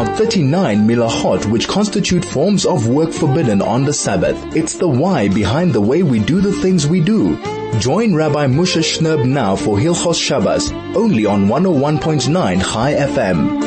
[0.00, 4.56] are 39 melachot which constitute forms of work forbidden on the Sabbath.
[4.56, 7.36] It's the why behind the way we do the things we do.
[7.80, 13.60] Join Rabbi Moshe Shnerb now for Hilchos Shabbos, only on 101.9 Chai FM.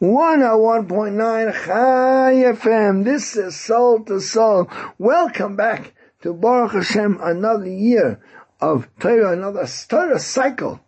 [0.00, 3.04] 101.9 Chai FM.
[3.04, 4.68] This is Soul to Soul.
[4.98, 5.92] Welcome back
[6.24, 8.18] to Baruch Hashem, another year
[8.58, 10.80] of Torah, another Torah cycle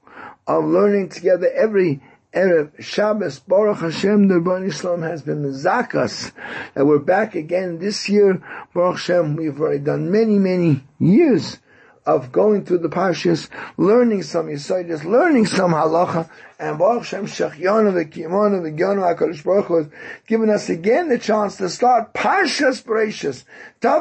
[0.47, 2.03] of learning together every
[2.33, 3.41] Erev Shabbos.
[3.41, 6.33] Baruch Hashem, the Rebbeinu Islam has been zakas,
[6.75, 8.43] and we're back again this year.
[8.73, 11.59] Baruch Hashem, we've already done many, many years
[12.07, 17.93] of going through the parshas, learning some Yisaitis, learning some halacha, and Baruch Shem Shechyonu
[17.93, 19.89] v'Kimonu v'Gyonu HaKadosh Baruch Hu has
[20.27, 23.45] given us again the chance to start Parshas Bereshis,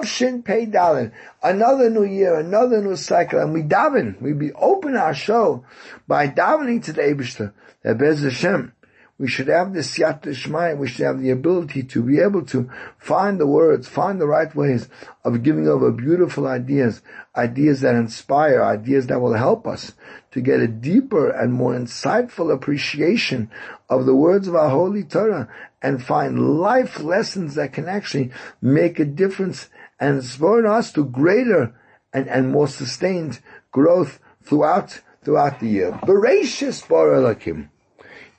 [0.05, 4.95] Shin Pei Dalet, another new year, another new cycle, and we daven, we be open
[4.95, 5.65] our show
[6.07, 8.71] by davening to the Eibishter, that Bez Hashem,
[9.17, 10.77] we should have the siyat.
[10.77, 14.53] We should have the ability to be able to find the words, find the right
[14.53, 14.89] ways
[15.23, 17.01] of giving over beautiful ideas,
[17.35, 19.93] ideas that inspire, ideas that will help us
[20.31, 23.49] to get a deeper and more insightful appreciation
[23.89, 25.47] of the words of our holy Torah
[25.81, 29.69] and find life lessons that can actually make a difference
[29.99, 31.73] and spur us to greater
[32.13, 33.39] and, and more sustained
[33.71, 35.91] growth throughout throughout the year.
[35.91, 37.69] Bereshis bar Elohim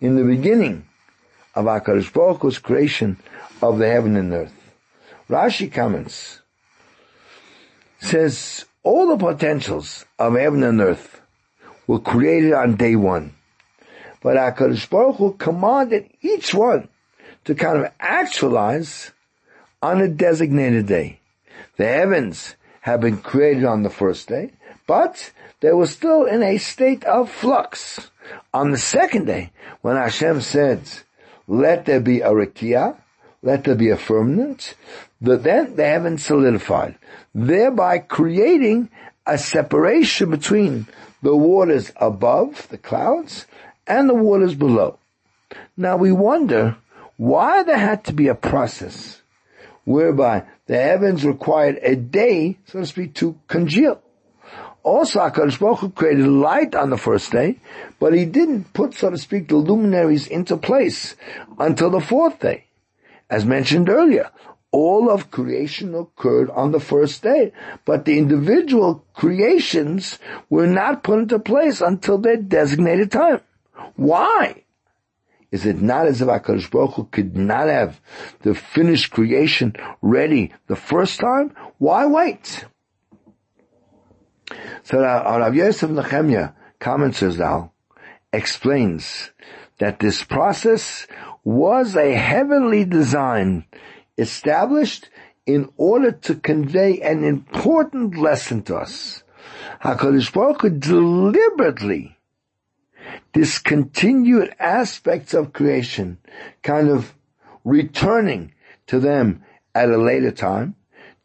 [0.00, 0.86] in the beginning
[1.55, 3.16] of HaKadosh Baruch Hu's creation
[3.60, 4.53] of the heaven and earth.
[5.28, 6.42] Rashi comments,
[7.98, 11.20] says, all the potentials of heaven and earth
[11.89, 13.34] were created on day one.
[14.23, 16.89] But HaKadosh Baruch Hu commanded each one
[17.47, 19.11] to kind of actualize
[19.83, 21.19] on a designated day.
[21.77, 24.53] The heavens have been created on the first day,
[24.87, 28.12] but they were still in a state of flux.
[28.55, 29.50] On the second day,
[29.83, 30.83] when Hashem said,
[31.49, 32.97] let there be a rakia,
[33.43, 34.77] let there be a firmament,
[35.26, 36.94] but then they haven't solidified,
[37.34, 38.88] thereby creating
[39.26, 40.87] a separation between
[41.20, 43.44] the waters above the clouds
[43.88, 44.98] and the waters below.
[45.76, 46.76] Now we wonder
[47.16, 49.20] why there had to be a process
[49.84, 54.00] whereby the heavens required a day, so to speak, to congeal.
[54.84, 57.59] Also, HaKadosh Baruch Hu created light on the first day,
[57.98, 61.16] but he didn't put, so to speak, the luminaries into place
[61.59, 62.66] until the fourth day.
[63.28, 64.31] As mentioned earlier,
[64.76, 67.50] all of creation occurred on the first day,
[67.87, 70.19] but the individual creations
[70.50, 73.41] were not put into place until their designated time.
[73.94, 74.65] Why?
[75.50, 77.98] Is it not as if HaKadosh Baruch Hu could not have
[78.42, 81.56] the finished creation ready the first time?
[81.78, 82.66] Why wait?
[84.82, 87.72] So Rav Yosef Nechemya, commentaries now,
[88.31, 89.31] explains
[89.78, 91.06] that this process
[91.44, 93.65] was a heavenly design
[94.19, 95.09] established
[95.47, 99.22] in order to convey an important lesson to us.
[99.82, 102.16] HaKadosh Baruch Hu deliberately
[103.32, 106.19] discontinued aspects of creation,
[106.62, 107.15] kind of
[107.65, 108.53] returning
[108.87, 109.43] to them
[109.75, 110.75] at a later time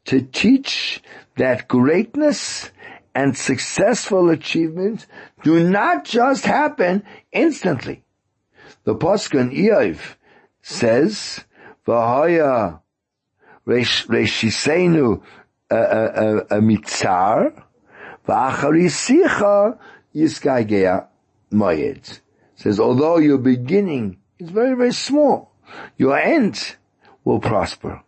[0.06, 1.02] to teach
[1.38, 2.72] that greatness
[3.16, 5.08] and successful achievements
[5.44, 8.04] do not just happen instantly.
[8.84, 10.16] The Paskan Eiv
[10.62, 11.46] says,
[11.86, 12.81] "V'haya
[13.66, 15.22] reshisenu
[15.70, 17.64] a mitzar,
[18.28, 19.78] v'acharisicha
[20.16, 21.08] yiskagea
[21.52, 22.20] moyed."
[22.56, 25.52] Says, although your beginning is very, very small,
[25.98, 26.76] your end
[27.24, 28.02] will prosper.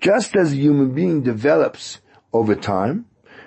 [0.00, 2.00] Just as a human being develops
[2.32, 3.06] over time,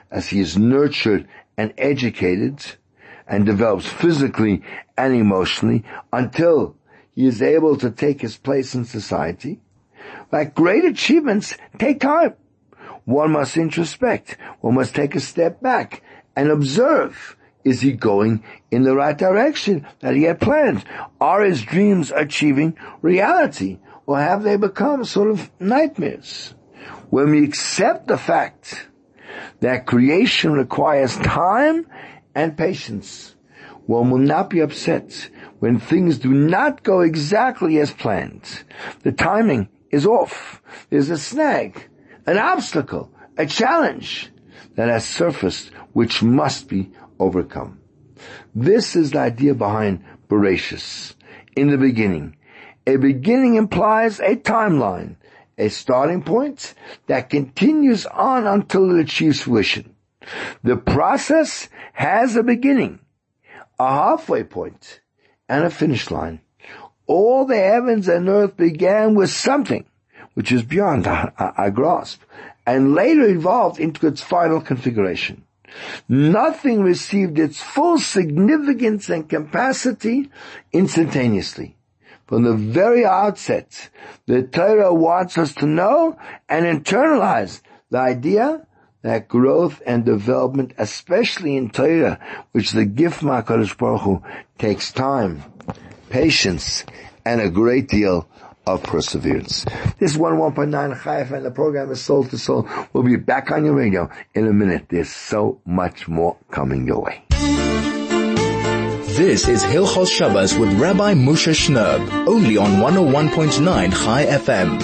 [0.10, 2.66] as he is nurtured and educated
[3.28, 4.62] and develops physically
[4.98, 6.76] and emotionally until
[7.16, 9.62] he is able to take his place in society.
[10.32, 12.36] Like great achievements take time.
[13.06, 14.38] One must introspect.
[14.62, 16.04] One must take a step back
[16.36, 17.36] and observe.
[17.64, 20.84] Is he going in the right direction that he had planned?
[21.20, 23.80] Are his dreams achieving reality?
[24.08, 26.56] Or have they become sort of nightmares?
[27.10, 28.88] When we accept the fact
[29.60, 31.88] that creation requires time
[32.34, 33.36] and patience.
[33.86, 35.30] One will not be upset
[35.60, 38.64] when things do not go exactly as planned.
[39.04, 40.62] The timing is off.
[40.90, 41.90] There's a snag,
[42.26, 44.32] an obstacle, a challenge
[44.76, 47.80] that has surfaced which must be overcome.
[48.56, 51.16] This is the idea behind Bereshis.
[51.56, 52.38] In the beginning.
[52.88, 55.18] A beginning implies a timeline
[55.62, 56.74] a starting point
[57.06, 59.96] that continues on until it achieves fruition.
[60.64, 63.00] The process has a beginning,
[63.80, 65.02] a halfway point,
[65.48, 66.42] and a finish line.
[67.08, 69.86] All the heavens and earth began with something,
[70.34, 72.22] which is beyond our, our grasp,
[72.66, 75.44] and later evolved into its final configuration.
[76.08, 80.30] Nothing received its full significance and capacity
[80.74, 81.78] instantaneously.
[82.28, 83.90] From the very outset,
[84.26, 88.66] the Torah wants us to know and internalize the idea
[89.02, 92.20] that growth and development, especially in Torah,
[92.52, 94.24] which the gift Makadosh Baruch Hu,
[94.58, 95.44] takes time,
[96.12, 96.86] patience,
[97.26, 98.28] and a great deal
[98.68, 99.66] of perseverance.
[99.98, 102.68] This is 101.9 Chai FM and the program is Soul to Soul.
[102.94, 104.86] We'll be back on your radio in a minute.
[104.90, 107.24] There's so much more coming your way.
[109.18, 114.80] This is Hilchos Shabbos with Rabbi Moshe Shnerb, only on 101.9 Chai FM.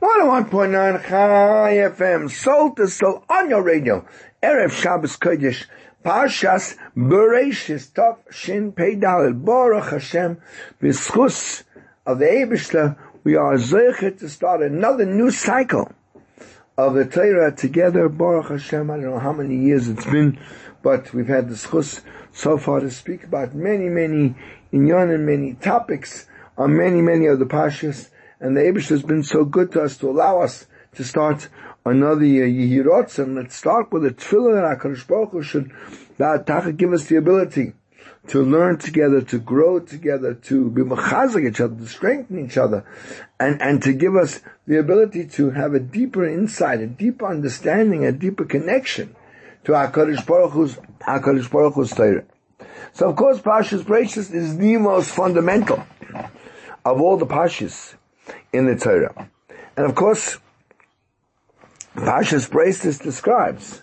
[0.00, 4.06] 101.9 Chai FM, Soul to Soul on your radio.
[4.42, 5.66] Erev Shabbos Kodesh,
[6.04, 10.40] Parshas Bereshis Tov Shin Pei Dalet Baruch Hashem
[10.80, 11.64] B'schus
[12.06, 15.92] of the Eibishter, we are zeichet to start another new cycle
[16.78, 18.08] of the Torah together.
[18.08, 20.38] Baruch Hashem, I don't know how many years it's been,
[20.82, 22.00] but we've had the schus
[22.32, 24.34] so far to speak about many, many
[24.72, 26.26] inyan and many topics
[26.56, 28.08] on many, many of the pashas.
[28.40, 31.48] And the Abish has been so good to us to allow us to start
[31.90, 33.18] another Yehirotz.
[33.18, 35.72] And let's start with a tefillah that HaKadosh Baruch Hu should
[36.76, 37.72] give us the ability
[38.28, 42.84] to learn together, to grow together, to be machazik each other, to strengthen each other,
[43.38, 48.04] and, and to give us the ability to have a deeper insight, a deeper understanding,
[48.04, 49.16] a deeper connection
[49.64, 52.24] to HaKadosh Baruch Hu's, HaKadosh Baruch Hu's Torah.
[52.92, 55.84] So of course, Pashas Bereshis is the most fundamental
[56.84, 57.94] of all the Pashas
[58.52, 59.30] in the Torah.
[59.76, 60.36] And of course,
[61.96, 63.82] Pashas Bereshis describes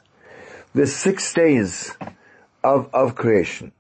[0.73, 1.93] the six days
[2.63, 3.71] of, of creation.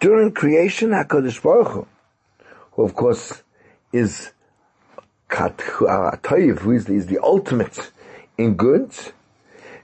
[0.00, 1.86] During creation, HaKadosh Baruch Hu,
[2.72, 3.42] who of course
[3.92, 4.32] is
[5.30, 7.90] uh, Toiv, who is the, is the ultimate
[8.36, 8.92] in good,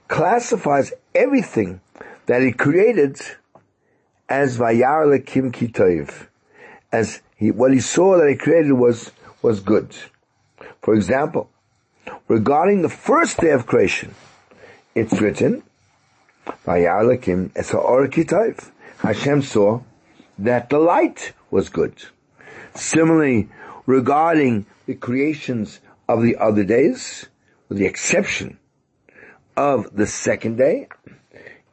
[0.07, 1.81] classifies everything
[2.27, 3.19] that he created
[4.29, 6.27] as Vayar Lekim Kitoiv,
[6.91, 9.95] as he, what he saw that he created was, was good.
[10.81, 11.49] For example,
[12.27, 14.13] regarding the first day of creation,
[14.93, 15.63] it's written.
[16.65, 17.51] Hashem
[19.41, 19.81] saw
[20.39, 21.95] that the light was good.
[22.73, 23.49] Similarly,
[23.85, 27.27] regarding the creations of the other days,
[27.69, 28.57] with the exception
[29.57, 30.87] of the second day,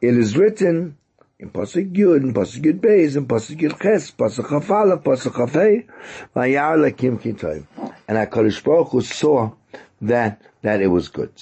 [0.00, 0.96] it is written
[1.38, 5.87] in Pasuk Yud, in Pasuk Yud Beis, in Pasuk Yud Ches, Pasuk Chafala, Pasuk Chafei,
[6.35, 7.67] Vayar Lekim Kitayim.
[8.06, 9.52] And HaKadosh Baruch Hu saw
[10.02, 11.32] that, that it was good.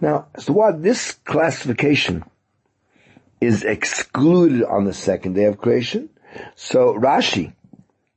[0.00, 2.24] Now, so what this classification
[3.40, 6.08] is excluded on the second day of creation,
[6.56, 7.52] so Rashi,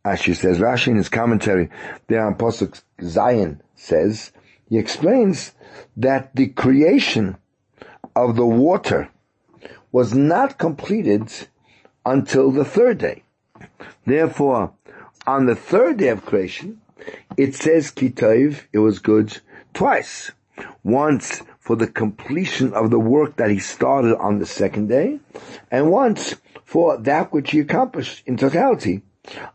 [0.03, 1.69] actually says, Rashi in his commentary
[2.07, 4.31] there on Pasuk Zion says,
[4.67, 5.53] he explains
[5.97, 7.37] that the creation
[8.15, 9.09] of the water
[9.91, 11.29] was not completed
[12.05, 13.23] until the third day.
[14.05, 14.73] Therefore,
[15.27, 16.81] on the third day of creation,
[17.37, 19.39] it says Kitov, it was good
[19.73, 20.31] twice.
[20.83, 25.19] Once for the completion of the work that he started on the second day,
[25.69, 29.01] and once for that which he accomplished in totality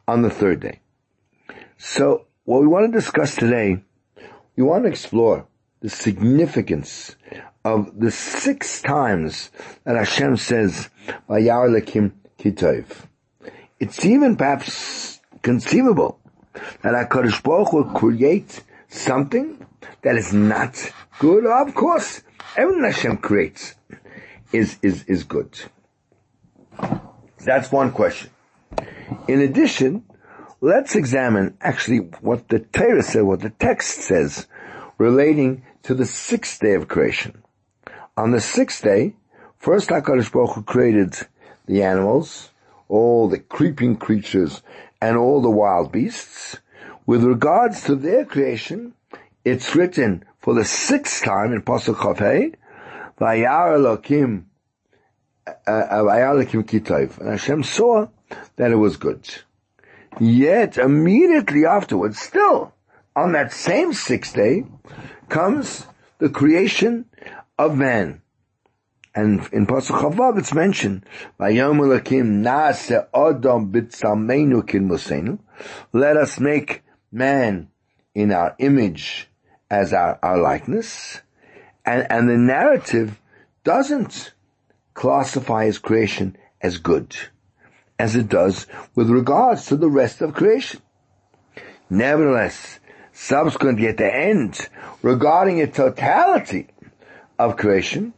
[0.06, 0.80] on the third day.
[1.78, 3.82] So what we want to discuss today,
[4.56, 5.46] we want to explore
[5.80, 7.16] the significance
[7.64, 9.50] of the six times
[9.84, 10.88] that Hashem says,
[11.28, 12.86] Vayar Lekim Kitov.
[13.78, 16.20] It's even perhaps conceivable
[16.82, 19.64] that HaKadosh Baruch will create something
[20.02, 21.46] that is not good.
[21.46, 22.22] Of course,
[22.56, 23.74] everything Hashem creates
[24.52, 25.58] is, is, is good.
[27.44, 28.30] That's one question.
[29.28, 30.04] In addition,
[30.60, 34.46] let's examine actually what the Torah says, what the text says,
[34.98, 37.42] relating to the sixth day of creation.
[38.16, 39.14] On the sixth day,
[39.58, 41.14] first HaKadosh Baruch Hu created
[41.66, 42.50] the animals,
[42.88, 44.62] all the creeping creatures,
[45.00, 46.58] and all the wild beasts.
[47.06, 48.94] With regards to their creation,
[49.44, 52.54] it's written for the sixth time in Pasuk Chafei,
[53.18, 54.44] Vayar Elokim
[55.46, 58.08] uh, uh, and Hashem saw
[58.56, 59.28] that it was good.
[60.18, 62.72] Yet immediately afterwards, still
[63.14, 64.64] on that same sixth day,
[65.28, 65.86] comes
[66.18, 67.06] the creation
[67.58, 68.22] of man.
[69.16, 71.06] And in Pasuk Chavav it's mentioned,
[71.40, 75.38] Vayom Elokim Naase Odom B'Tzameinu Kin
[75.94, 77.68] Let us make man
[78.14, 79.30] in our image
[79.70, 81.22] as our, our likeness.
[81.86, 83.18] And, and the narrative
[83.64, 84.34] doesn't
[84.92, 87.16] classify his creation as good,
[87.98, 90.82] as it does with regards to the rest of creation.
[91.88, 92.80] Nevertheless,
[93.12, 94.68] subsequently at the end,
[95.00, 96.66] regarding the totality
[97.38, 98.12] of creation,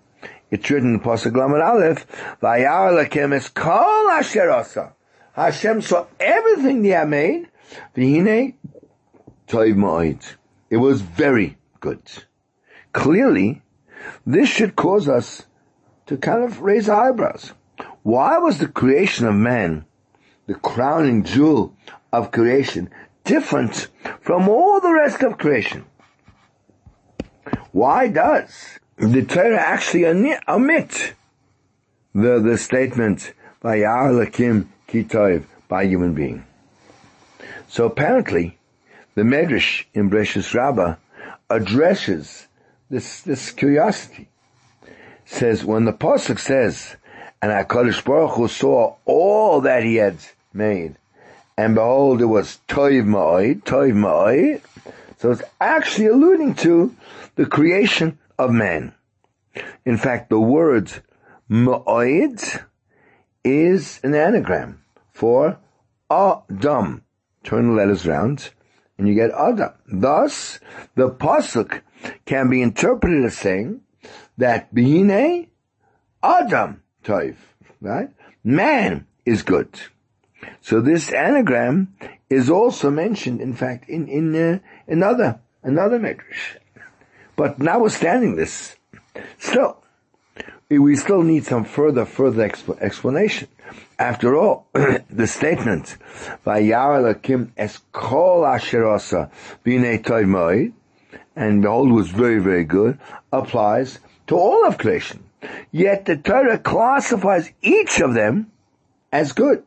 [0.50, 2.07] it's written in the Pasuk Lamed Aleph,
[2.43, 4.93] Vayar Lakim es kol asher
[5.35, 7.49] Hashem saw everything they had made,
[7.97, 8.55] v'hine
[9.47, 10.35] toiv ma'id.
[10.71, 12.00] It was very good.
[12.93, 13.62] Clearly,
[14.26, 15.45] this should cause us
[16.07, 17.52] to kind of raise our eyebrows.
[18.02, 19.85] Why was the creation of man,
[20.47, 21.75] the crowning jewel
[22.12, 22.90] of creation,
[23.25, 23.88] different
[24.21, 25.85] from all the rest of creation?
[27.73, 31.14] Why does the Torah actually omit
[32.14, 36.45] the, the statement by Yahalakim Kitov by human being?
[37.69, 38.59] So apparently,
[39.14, 40.97] the Medrash in Bereshis Rabbah
[41.49, 42.47] addresses
[42.90, 44.28] this, this curiosity.
[45.26, 46.97] Says, when the Pasuk says,
[47.40, 50.17] and HaKadosh Baruch Hu saw all that he had
[50.52, 50.97] made,
[51.57, 54.61] and behold, it was Toiv Ma'oi, Toiv Ma'oi,
[55.19, 56.95] so it's actually alluding to
[57.35, 58.95] the creation of man.
[59.85, 60.92] In fact, the word
[61.50, 62.64] Ma'oid
[63.45, 65.59] is an anagram for
[66.11, 67.02] Adam.
[67.42, 68.50] Turn the letters round,
[68.99, 69.73] and you get Adam.
[69.87, 70.61] Thus,
[70.95, 71.80] the Pasuk
[72.26, 73.80] can be interpreted as saying
[74.37, 75.49] that Bihine
[76.23, 77.37] Adam Toiv,
[77.80, 78.11] right?
[78.45, 79.68] Man is good.
[80.61, 81.95] So this anagram
[82.28, 86.57] is also mentioned, in fact, in, in uh, another, another medrash.
[87.38, 88.75] But notwithstanding this,
[89.38, 89.76] still,
[90.68, 93.47] we still need some further, further exp- explanation.
[93.97, 95.99] After all, the statement,
[96.45, 99.30] Vayar es kol asherosa
[99.64, 100.73] b'nei
[101.37, 102.99] and behold was very, very good,
[103.33, 105.23] applies to all of creation.
[105.71, 108.50] Yet the Torah classifies each of them
[109.12, 109.62] as good.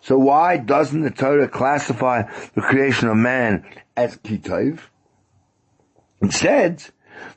[0.00, 2.22] So why doesn't the Torah classify
[2.54, 3.66] the creation of man
[3.98, 4.78] as kitov?
[6.22, 6.84] Instead,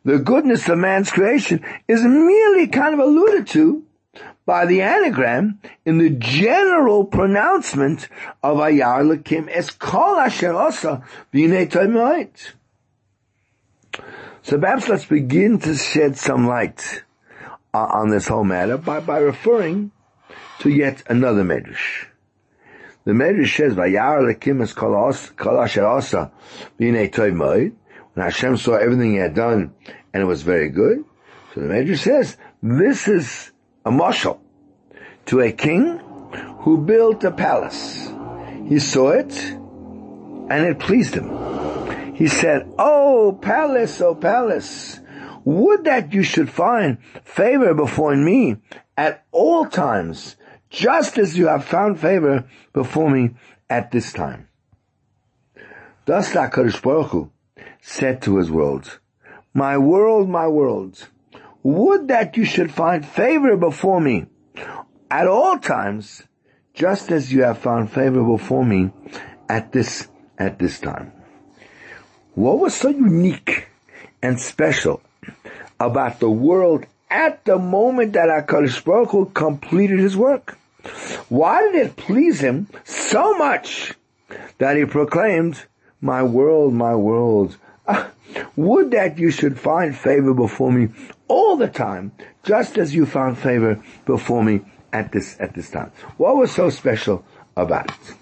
[0.03, 3.83] the goodness of man's creation is merely kind of alluded to
[4.45, 8.07] by the anagram in the general pronouncement
[8.43, 11.03] of Ayar Lakim es kol asher osa
[14.45, 17.03] so perhaps let's begin to shed some light
[17.73, 19.91] uh, on this whole matter by, by referring
[20.59, 22.05] to yet another medrash.
[23.05, 24.95] The medrash says, "Vayar lekim es kol
[25.59, 26.31] asher asa
[26.79, 27.73] b'nei toiv
[28.15, 29.73] moed." When Hashem saw everything He had done,
[30.13, 31.03] and it was very good.
[31.53, 33.51] So the Major says, "This is
[33.85, 34.39] a mashal
[35.27, 35.99] to a king
[36.59, 38.11] who built a palace.
[38.67, 39.33] He saw it,
[40.49, 41.29] and it pleased him."
[42.15, 45.01] He said, Oh, palace, oh, palace,
[45.43, 48.55] would that you should find favor before me
[48.95, 50.37] at all times,
[50.69, 53.35] just as you have found favor before me
[53.69, 54.47] at this time.
[56.05, 57.31] Thus HaKadosh Baruch Hu
[57.85, 58.99] said to his world,
[59.53, 61.07] My world, my world,
[61.61, 64.25] would that you should find favor before me
[65.11, 66.23] at all times,
[66.73, 68.91] just as you have found favor before me
[69.47, 70.07] at this,
[70.39, 71.13] at this time.
[72.33, 73.67] What was so unique
[74.21, 75.01] and special
[75.79, 80.57] about the world at the moment that HaKadosh Baruch Hu completed his work?
[81.29, 83.93] Why did it please him so much
[84.57, 85.65] that he proclaimed,
[86.01, 87.57] my world, my world,
[88.55, 90.89] would that you should find favor before me
[91.27, 92.11] all the time,
[92.43, 94.61] just as you found favor before me
[94.93, 95.91] at this, at this time.
[96.17, 97.25] What was so special
[97.55, 98.15] about it?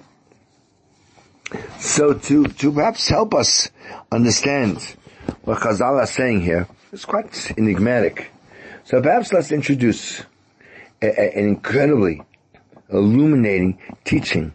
[1.79, 3.70] So to, to perhaps help us
[4.12, 4.96] understand
[5.43, 8.32] what Chazal is saying here, it's quite enigmatic.
[8.86, 10.22] So perhaps let's introduce
[11.01, 12.22] a, a, an incredibly
[12.89, 14.53] illuminating teaching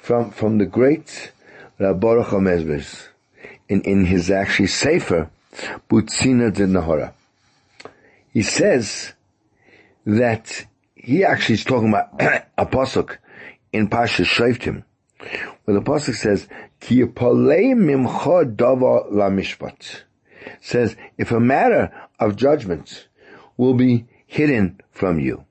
[0.00, 1.32] from, from the great
[1.78, 3.08] Baruch HaMezbez
[3.72, 5.30] in, in his actually Sefer,
[5.88, 7.14] Butzina de Nahora.
[8.32, 9.12] He says
[10.04, 12.10] that he actually is talking about
[12.58, 13.16] a pasuk
[13.72, 14.84] in Pasha Shoftim,
[15.64, 16.46] where the pasuk says,
[16.80, 20.02] "Ki mimcha dava lamishpat,"
[20.60, 23.08] says, "If a matter of judgment
[23.56, 25.44] will be hidden from you,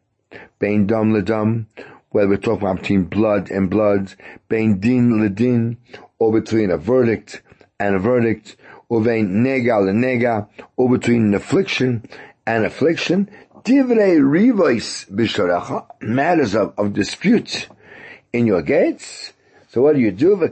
[0.60, 1.66] bein dam ledam,
[2.10, 4.14] whether we're talking about between blood and blood,
[4.48, 5.78] bein din ledin,
[6.20, 7.42] or between a verdict
[7.82, 8.56] and a verdict,
[8.90, 10.48] or vein nega lenega,
[10.78, 12.04] or between an affliction
[12.46, 13.30] and affliction,
[13.64, 17.68] divrei rivois bisharecha, matters of, of dispute
[18.34, 19.34] in your gates,
[19.72, 20.36] so what do you do?
[20.38, 20.50] To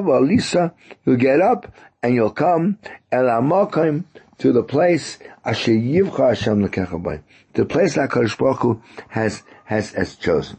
[0.00, 0.72] Valisa,
[1.04, 2.78] you get up and you'll come
[3.10, 4.04] el amokim
[4.38, 7.22] to the place asher yivcha Hashem lekecha
[7.54, 10.58] the place that Hakadosh Baruch Hu has has has chosen.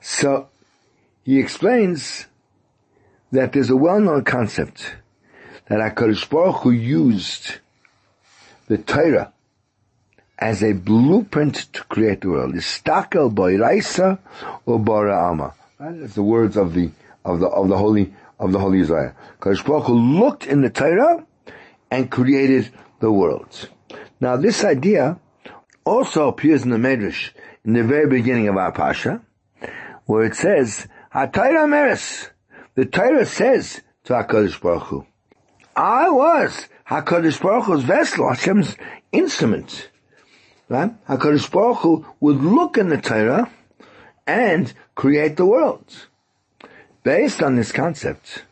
[0.00, 0.48] So
[1.24, 2.26] he explains
[3.32, 4.96] that there's a well-known concept
[5.68, 7.58] that Hakadosh Baruch Hu used
[8.66, 9.32] the Torah
[10.38, 12.54] as a blueprint to create the world.
[12.54, 14.18] Istakel boiraisa
[14.66, 15.52] or bara'ama.
[15.78, 16.90] That's the words of the
[17.24, 19.12] of the of the holy of the holy Israel.
[19.40, 21.24] Hakadosh Baruch Hu looked in the Torah
[21.90, 22.70] and created
[23.00, 23.68] the world.
[24.20, 25.18] Now this idea
[25.84, 27.30] also appears in the Medrash
[27.64, 29.20] in the very beginning of our Pasha,
[30.06, 32.30] where it says, HaTorah Meres.
[32.80, 35.06] The Torah says to HaKadosh Baruch Hu,
[35.76, 38.74] I was HaKadosh Baruch Hu's vessel, Hashem's
[39.12, 39.90] instrument.
[40.66, 40.90] Right?
[41.06, 43.50] HaKadosh Baruch Hu would look in the Torah
[44.26, 45.84] and create the world.
[47.02, 48.44] Based on this concept,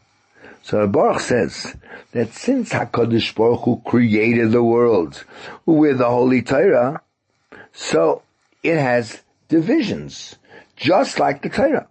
[0.61, 1.75] so Baruch says
[2.13, 5.25] that since HaKadosh Baruch Hu created the world
[5.65, 7.01] with the Holy Torah,
[7.73, 8.21] so
[8.63, 10.37] it has divisions,
[10.77, 11.89] just like the Torah.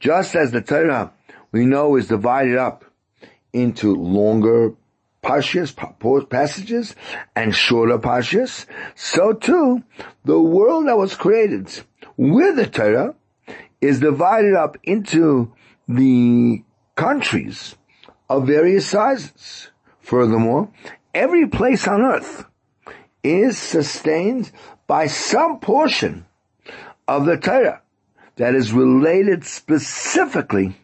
[0.00, 1.12] Just as the Torah
[1.54, 2.84] we know is divided up
[3.52, 4.74] into longer
[5.22, 5.72] pashas,
[6.28, 6.96] passages,
[7.36, 9.84] and shorter pashas, so too,
[10.24, 11.70] the world that was created
[12.16, 13.14] with the Torah
[13.80, 15.52] is divided up into
[15.86, 16.64] the
[16.96, 17.76] countries
[18.28, 19.68] of various sizes.
[20.00, 20.72] Furthermore,
[21.14, 22.46] every place on earth
[23.22, 24.50] is sustained
[24.88, 26.26] by some portion
[27.06, 27.80] of the Torah
[28.34, 30.76] that is related specifically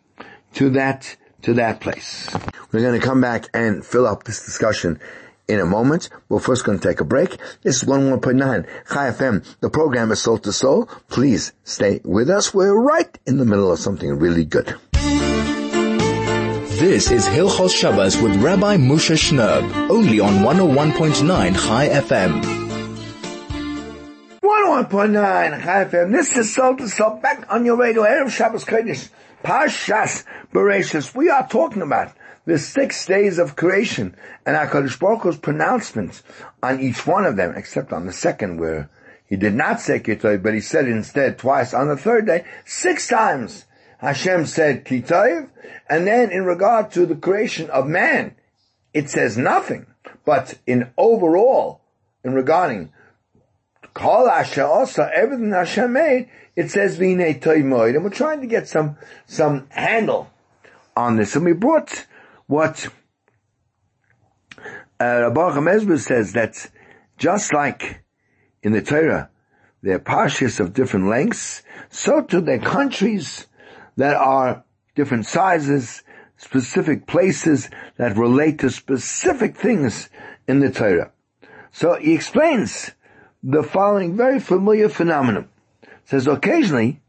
[0.55, 2.29] to that, to that place.
[2.73, 5.01] We're going to come back and fill up this discussion
[5.49, 6.09] in a moment.
[6.29, 7.37] We're first going to take a break.
[7.63, 9.45] This is 11.9 Chai FM.
[9.61, 10.89] The program is Soul to Soul.
[11.09, 12.55] Please stay with us.
[12.55, 14.77] We're right in the middle of something really good.
[16.81, 22.41] This is Hilchos Shabbos with Rabbi Moshe Shnerb, only on 101.9 Chai FM.
[24.43, 26.13] 101.9 Chai FM.
[26.13, 28.05] This is Soul to Soul back on your radio.
[28.05, 29.11] Erev Shabbos Kodesh.
[29.43, 31.15] Parshas Bereshis.
[31.15, 32.13] We are talking about
[32.45, 36.23] the six days of creation and HaKadosh Baruch Hu's pronouncements
[36.63, 38.91] on each one of them, except on the second where
[39.27, 42.45] he did not say Kitov, but he said it instead twice on the third day,
[42.65, 43.67] six times.
[43.99, 45.49] Hashem said Kitov,
[45.89, 48.35] and then in regard to the creation of man,
[48.93, 49.87] it says nothing.
[50.25, 51.83] But in overall,
[52.25, 52.93] in regarding
[54.01, 57.97] Kol Asher also, everything Hashem made, it says Vine Toimoid.
[57.97, 60.31] And we're trying to get some, some handle
[60.97, 61.37] on this.
[61.37, 62.07] And we brought
[62.47, 62.89] what,
[64.99, 66.71] uh, HaMezber says that
[67.19, 68.03] just like
[68.63, 69.29] in the Torah,
[69.83, 73.49] there are parshas of different lengths, so too they're countries
[73.97, 76.03] that are different sizes,
[76.39, 80.09] specific places that relate to specific things
[80.49, 81.13] in the Torah.
[81.71, 82.93] So he explains
[83.43, 85.49] the following very familiar phenomenon.
[86.05, 87.01] says occasionally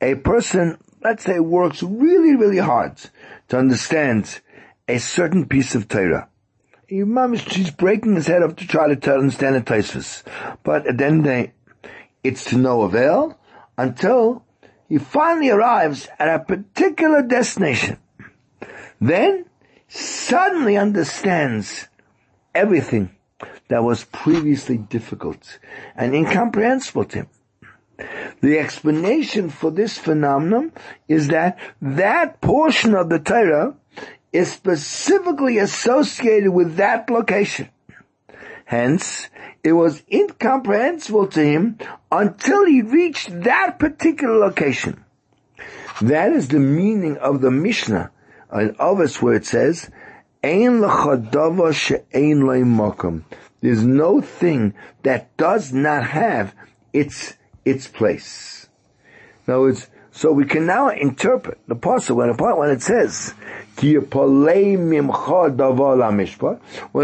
[0.00, 3.00] a person, let's say, works really, really hard
[3.48, 4.40] to understand
[4.88, 6.28] a certain piece of Torah.
[6.88, 10.22] She's breaking his head up to try to understand the Tosfos.
[10.62, 11.52] But at the end of the day,
[12.22, 13.38] it's to no avail
[13.76, 14.44] until
[14.88, 17.98] he finally arrives at a particular destination.
[19.00, 19.46] Then
[19.88, 21.88] suddenly understands
[22.54, 23.15] everything
[23.68, 25.58] that was previously difficult
[25.94, 27.28] and incomprehensible to him.
[28.40, 30.72] The explanation for this phenomenon
[31.08, 33.74] is that that portion of the Torah
[34.32, 37.70] is specifically associated with that location.
[38.66, 39.28] Hence,
[39.62, 41.78] it was incomprehensible to him
[42.10, 45.04] until he reached that particular location.
[46.02, 48.10] That is the meaning of the Mishnah
[48.52, 49.90] in Ovis where it says,
[53.60, 56.54] There's no thing that does not have
[56.92, 58.68] its, its place.
[59.46, 63.34] In other words, so we can now interpret the passage when, when it says,
[63.78, 63.96] when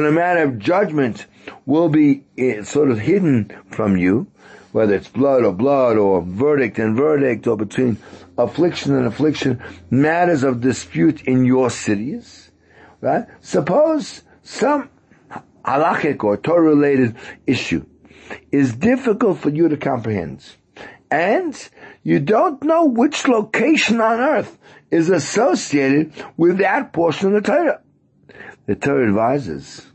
[0.04, 1.26] a matter of judgment
[1.66, 4.28] will be eh, sort of hidden from you,
[4.72, 7.98] whether it's blood or blood or verdict and verdict or between
[8.38, 12.41] affliction and affliction, matters of dispute in your cities,
[13.02, 13.26] right?
[13.40, 14.88] Suppose some
[15.64, 17.84] halachic or Torah related issue
[18.50, 20.42] is difficult for you to comprehend.
[21.10, 21.54] And
[22.02, 24.58] you don't know which location on earth
[24.90, 27.82] is associated with that portion of the Torah.
[28.66, 29.88] The Torah advises.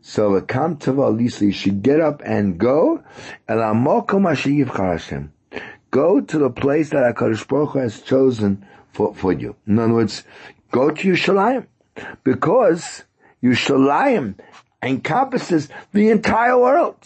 [0.00, 3.02] So come to Lisa, you should get up and go.
[3.48, 3.56] Go
[6.20, 9.56] to the place that HaKadosh Baruch has chosen for, for you.
[9.66, 10.24] In other words,
[10.70, 11.66] go to Yerushalayim.
[12.22, 13.04] Because
[13.42, 14.38] Yerushalayim
[14.82, 16.96] encompasses the entire world.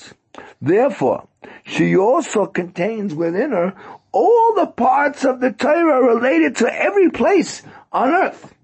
[0.61, 1.29] Therefore,
[1.64, 3.74] she also contains within her
[4.12, 8.55] all the parts of the Torah related to every place on earth.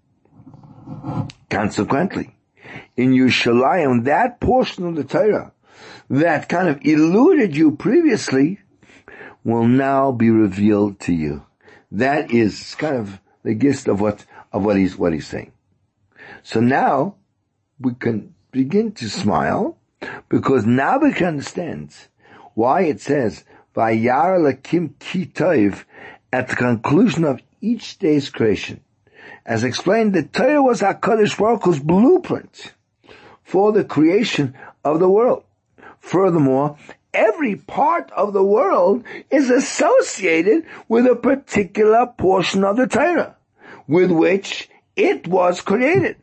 [1.51, 2.35] Consequently,
[2.97, 5.53] in Yerushalayim, that portion of the Torah
[6.11, 8.61] that kind of eluded you previously
[9.43, 11.45] will now be revealed to you.
[11.93, 15.53] That is kind of the gist of what, of what he's, what he's saying.
[16.45, 17.15] So now
[17.81, 19.79] we can begin to smile
[20.29, 21.97] because now we can understand
[22.53, 25.85] why it says, Vayar lakim kitayv
[26.31, 28.81] at the conclusion of each day's creation.
[29.47, 32.75] As explained, the Torah was HaKadosh Baruch Hu's blueprint
[33.43, 34.55] for the creation
[34.85, 35.45] of the world.
[35.99, 36.77] Furthermore,
[37.15, 43.37] every part of the world is associated with a particular portion of the Torah,
[43.89, 46.19] with which it was created.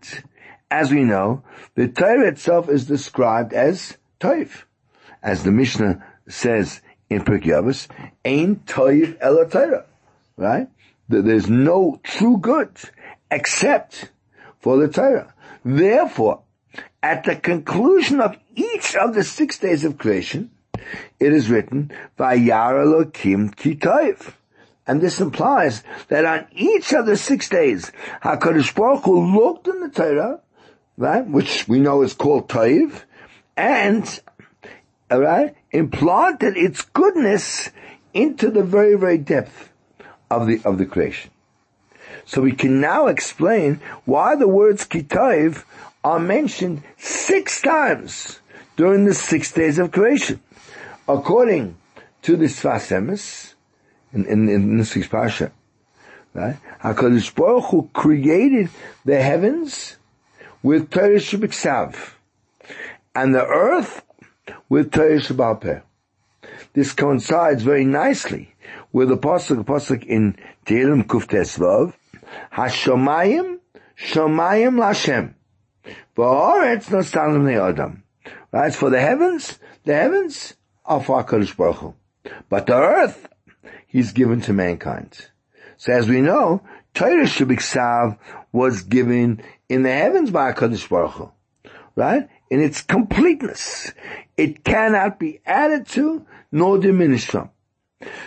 [0.69, 1.43] As we know,
[1.75, 4.63] the Torah itself is described as Toiv.
[5.21, 7.87] As the Mishnah says in Pirkei Avos,
[8.23, 9.85] Ein Toiv Ela Torah.
[10.37, 10.67] Right?
[11.09, 12.71] There's no true good
[13.29, 14.11] except
[14.59, 15.33] for the Torah.
[15.65, 16.43] Therefore,
[17.03, 20.51] at the conclusion of each of the six days of creation,
[21.19, 24.33] it is written, Vayar Elokim Kitayv.
[24.91, 29.79] And this implies that on each of the six days, HaKadosh Baruch Hu looked in
[29.79, 30.41] the Torah,
[30.97, 33.03] right, which we know is called Taiv,
[33.55, 34.19] and,
[35.09, 37.69] right, implanted its goodness
[38.13, 39.69] into the very, very depth
[40.29, 41.31] of the, of the creation.
[42.25, 45.63] So we can now explain why the words Kitayv
[46.03, 48.41] are mentioned six times
[48.75, 50.41] during the six days of creation.
[51.07, 51.77] According
[52.23, 53.53] to the Sfas Emes,
[54.13, 55.51] in, in, in this week's Parsha,
[56.33, 56.57] right?
[56.83, 58.69] HaKadosh Baruch Hu created
[59.05, 59.97] the heavens
[60.63, 61.97] with Torah Shabbat
[63.15, 64.03] and the earth
[64.69, 65.83] with Torah Shabbat
[66.73, 68.53] This coincides very nicely
[68.91, 71.93] with the pasuk, pasuk in Tehillim Kuftes Vav,
[72.53, 73.59] Hashomayim,
[73.97, 75.33] Shomayim Lashem.
[76.15, 78.01] Ba'aretz nostalim le'adam.
[78.51, 78.73] Right?
[78.73, 81.93] For the heavens, the heavens are for HaKadosh Baruch Hu.
[82.49, 83.27] But the earth,
[83.91, 85.27] He's given to mankind.
[85.77, 86.61] So as we know,
[86.93, 88.17] Torah Shabbat
[88.51, 91.31] was given in the heavens by HaKadosh Baruch Hu.
[91.95, 92.27] Right?
[92.49, 93.91] In its completeness.
[94.37, 97.49] It cannot be added to nor diminished from.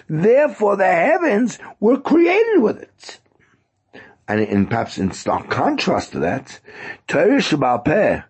[0.08, 3.20] Therefore the heavens were created with it
[4.26, 6.60] and perhaps in stark contrast to that,
[7.06, 8.24] Torah Shabbat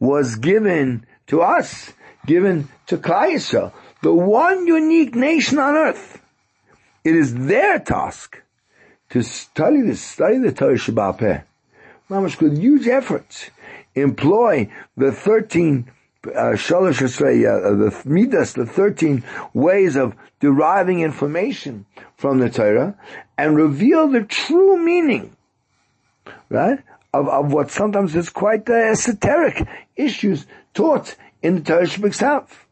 [0.00, 1.92] was given to us,
[2.26, 6.20] given to Klal Yisrael, the one unique nation on earth.
[7.08, 8.42] It is their task
[9.08, 11.40] to study the study the Torah Sheba'al Peh.
[12.10, 13.48] Mamash with huge efforts,
[13.94, 15.90] employ the thirteen
[16.26, 21.86] uh, Shalosh uh, the Midas, the 13 ways of deriving information
[22.18, 22.94] from the Torah,
[23.38, 25.34] and reveal the true meaning,
[26.50, 26.80] right,
[27.14, 29.66] of, of what sometimes is quite uh, esoteric
[29.96, 32.67] issues taught in the Torah itself.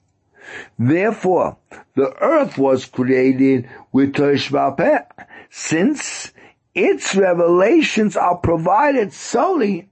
[0.79, 1.57] Therefore,
[1.95, 5.07] the earth was created with Torah
[5.51, 6.33] since
[6.75, 9.89] its revelations are provided solely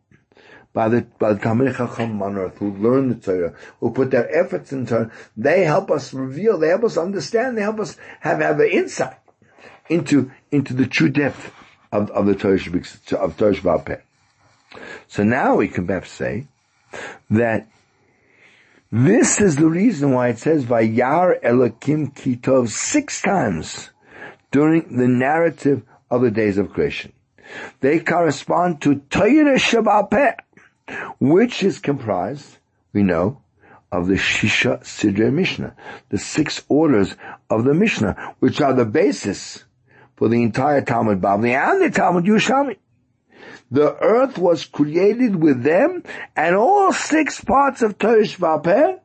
[0.75, 4.29] by the by the Talmid Chacham on earth who learn the Torah, who put their
[4.37, 5.11] efforts in Torah.
[5.37, 9.17] They help us reveal, they help us understand, they help us have have an insight
[9.89, 11.53] into into the true depth
[11.93, 12.59] of, of the Torah
[13.19, 14.03] of Torah
[15.07, 16.49] So now we can perhaps say
[17.31, 17.69] that
[18.95, 23.91] this is the reason why it says Vayar Elokim Kitov six times
[24.53, 27.13] during the narrative of the days of creation.
[27.81, 30.37] They correspond to Torah Shabbat
[31.19, 32.59] which is comprised,
[32.93, 33.43] we know,
[33.91, 35.75] of the Shisha Sidre Mishnah,
[36.11, 37.17] the six orders
[37.51, 39.65] of the Mishnah, which are the basis
[40.15, 42.77] for the entire Talmud Bavli and the Talmud Yerushalmi.
[43.75, 46.05] The earth was created with them,
[46.37, 48.99] and all six parts of Torah Sheba'al Peh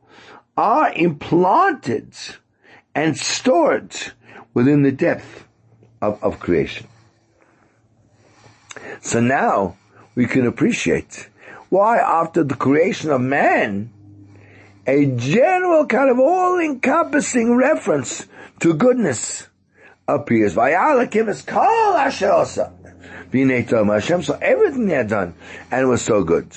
[0.55, 2.13] are implanted
[2.93, 3.95] and stored
[4.53, 5.47] within the depth
[6.03, 6.85] of, of creation.
[9.01, 9.75] So now
[10.13, 11.29] we can appreciate
[11.69, 13.89] why after the creation of man,
[14.85, 18.27] a general kind of all-encompassing reference
[18.59, 19.47] to goodness
[20.07, 20.53] appears.
[20.53, 21.95] Vayalakim is kol.
[23.31, 25.35] Hashem saw everything they had done,
[25.71, 26.51] and it was so good.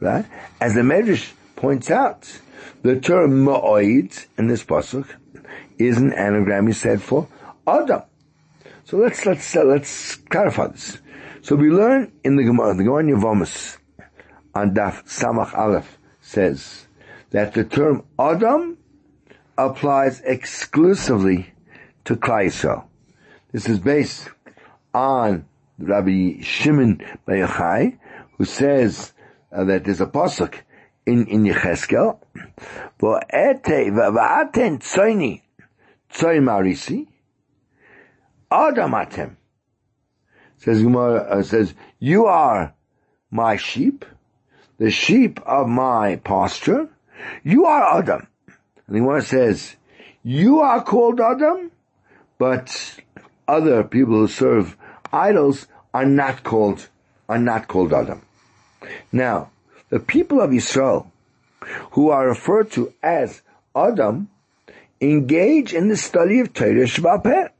[0.00, 0.24] Right?
[0.60, 2.40] As the Medrash points out,
[2.82, 5.08] the term ma'oid in this pasuk
[5.78, 7.28] is an anagram he said for
[7.66, 8.02] Adam.
[8.84, 10.98] So let's let's uh, let's clarify this.
[11.42, 13.78] So we learn in the Gemara, the Gemara Yevamos,
[14.54, 16.86] on Daf Samach Aleph says
[17.30, 18.78] that the term Adam
[19.56, 21.52] applies exclusively
[22.04, 22.86] to Klai
[23.52, 24.30] This is based
[24.94, 25.46] on
[25.78, 27.98] Rabbi Shimon bar Yochai,
[28.36, 29.12] who says
[29.52, 30.54] uh, that there's a pasuk
[31.06, 32.18] in in Yecheskel,
[33.00, 35.42] "Va'ete va'aten tzoyni
[36.10, 37.06] tzoy marisi
[38.50, 39.36] Adam atem."
[40.56, 42.74] Says Gemara uh, says, "You are
[43.30, 44.04] my sheep,
[44.78, 46.88] the sheep of my pasture.
[47.44, 48.26] You are Adam."
[48.86, 49.76] And the Gemara says,
[50.24, 51.70] "You are called Adam,
[52.36, 52.98] but
[53.46, 54.76] other people who serve
[55.12, 56.88] idols are not called
[57.28, 58.22] are not called Adam."
[59.12, 59.50] Now,
[59.90, 61.10] the people of Israel,
[61.92, 63.42] who are referred to as
[63.74, 64.28] Adam,
[65.00, 67.50] engage in the study of Torah Shabbat,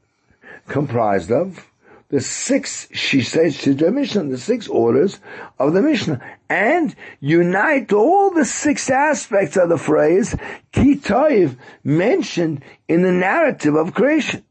[0.67, 1.65] comprised of
[2.09, 5.19] the six, she says, the Mishnah, the six orders
[5.59, 10.35] of the Mishnah, and unite all the six aspects of the phrase,
[10.73, 14.43] Kitoiv, mentioned in the narrative of creation.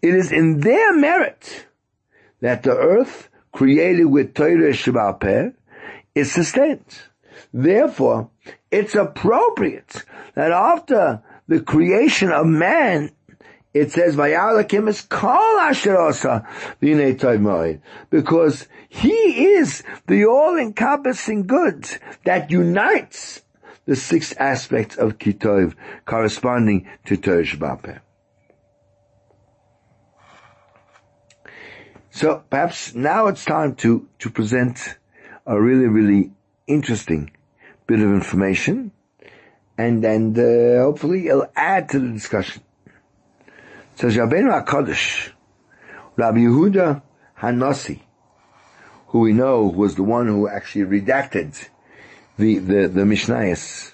[0.00, 1.66] It is in their merit
[2.40, 5.54] that the earth, created with Torah Shabbat,
[6.14, 6.98] is sustained.
[7.52, 8.30] Therefore,
[8.70, 13.10] it's appropriate that after the creation of man,
[13.74, 16.46] it says, Vayalakim is kol asherosa
[18.10, 21.88] because he is the all-encompassing good
[22.24, 23.42] that unites
[23.86, 25.74] the six aspects of Kitov
[26.04, 28.00] corresponding to Torah Shabbat.
[32.18, 34.96] So perhaps now it's time to, to present
[35.46, 36.32] a really, really
[36.66, 37.30] interesting
[37.86, 38.90] bit of information,
[39.78, 42.64] and then uh, hopefully it'll add to the discussion.
[43.94, 45.30] So Rabbeinu HaKadosh,
[46.16, 47.02] Rabbi Yehuda
[47.38, 48.00] Hanasi,
[49.06, 51.68] who we know was the one who actually redacted
[52.36, 53.92] the, the, the Mishnayos,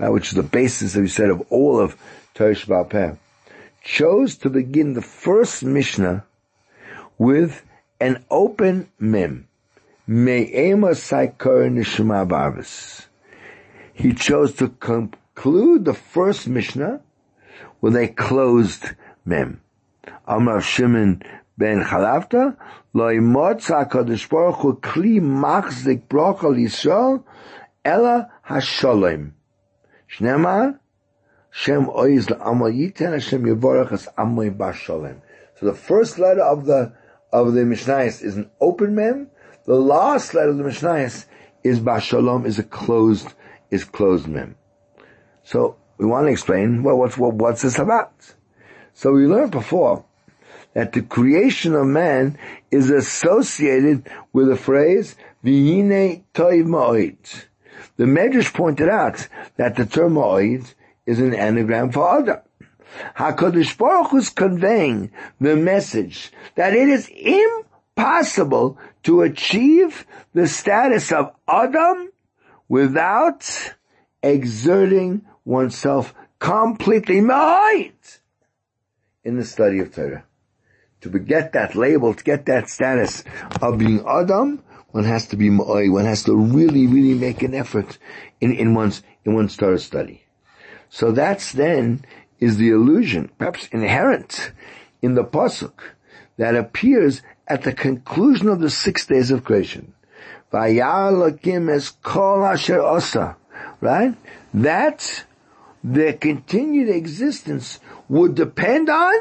[0.00, 1.96] uh, which is the basis, as we said, of all of
[2.34, 3.18] Torah Shabbat
[3.84, 6.24] chose to begin the first Mishnah
[7.22, 7.62] with
[8.00, 9.46] an open mem.
[13.94, 17.00] He chose to conclude the first Mishnah
[17.80, 18.86] with a closed
[19.24, 19.60] mem.
[20.26, 21.22] Amar Shimon
[21.56, 22.56] ben Chalafta,
[22.92, 27.22] lo imotza HaKadosh Baruch Hu kli machzik brocha l'Yisrael,
[27.84, 29.30] ela hasholem.
[30.10, 30.80] Shnemar,
[31.52, 35.20] Shem oiz la'amal yiten, Hashem yivorach as amoy basholem.
[35.60, 36.92] So the first letter of the,
[37.32, 39.28] of the Mishnayos is an open mem,
[39.64, 41.26] the last letter of the Mishnayos
[41.64, 43.32] is Bashalom, is a closed,
[43.70, 44.56] is closed mem.
[45.44, 48.12] So we want to explain, well, what's, what, what's this about?
[48.94, 50.04] So we learned before
[50.74, 52.38] that the creation of man
[52.70, 57.44] is associated with the phrase, Vihine toiv.
[57.96, 62.38] The Medrash pointed out that the term ma'oid is an anagram for Adam.
[63.16, 71.32] HaKadosh Baruch is conveying the message that it is impossible to achieve the status of
[71.48, 72.10] Adam
[72.68, 73.74] without
[74.22, 77.92] exerting oneself completely ma'id
[79.24, 80.24] in the study of Torah.
[81.02, 83.24] To get that label, to get that status
[83.60, 87.54] of being Adam, one has to be ma'id, one has to really, really make an
[87.54, 87.98] effort
[88.40, 90.22] in, in one's, in one's Torah study.
[90.88, 92.04] So that's then
[92.42, 94.50] is the illusion, perhaps inherent
[95.00, 95.94] in the pasuk
[96.36, 99.94] that appears at the conclusion of the six days of creation.
[103.80, 104.14] Right?
[104.54, 105.24] That
[105.84, 107.78] their continued existence
[108.08, 109.14] would depend on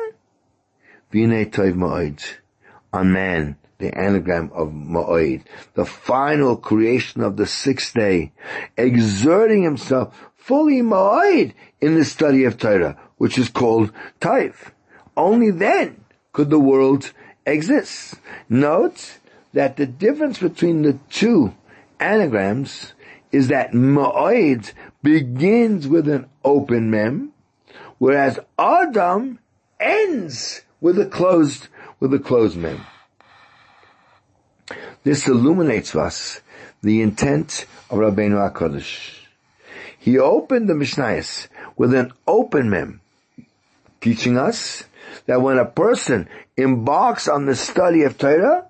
[2.94, 5.44] on man, the anagram of Ma'od,
[5.76, 8.32] the final creation of the sixth day,
[8.78, 14.72] exerting himself fully Ma'od in the study of Torah, which is called Tov.
[15.16, 16.04] Only then
[16.34, 17.14] could the world
[17.46, 18.16] exist.
[18.50, 19.20] Note
[19.54, 21.54] that the difference between the two
[22.00, 22.94] anagrams
[23.32, 27.32] is that Ma'oid begins with an open mem,
[28.00, 29.38] whereas Adam
[29.80, 31.68] ends with a closed,
[32.00, 32.84] with a closed mem.
[35.04, 36.42] This illuminates us
[36.82, 39.20] the intent of Rabbeinu HaKadosh.
[40.00, 43.01] He opened the Mishnayos with an open mem,
[44.02, 44.84] teaching us
[45.28, 48.68] that when a person embarks on the study of Torah,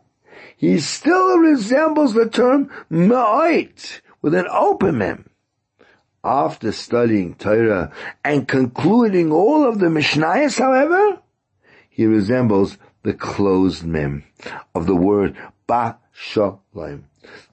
[0.55, 5.29] he still resembles the term ma'it with an open mem.
[6.23, 7.91] After studying Torah
[8.23, 11.19] and concluding all of the Mishnayos, however,
[11.89, 14.23] he resembles the closed mem
[14.75, 15.97] of the word ba.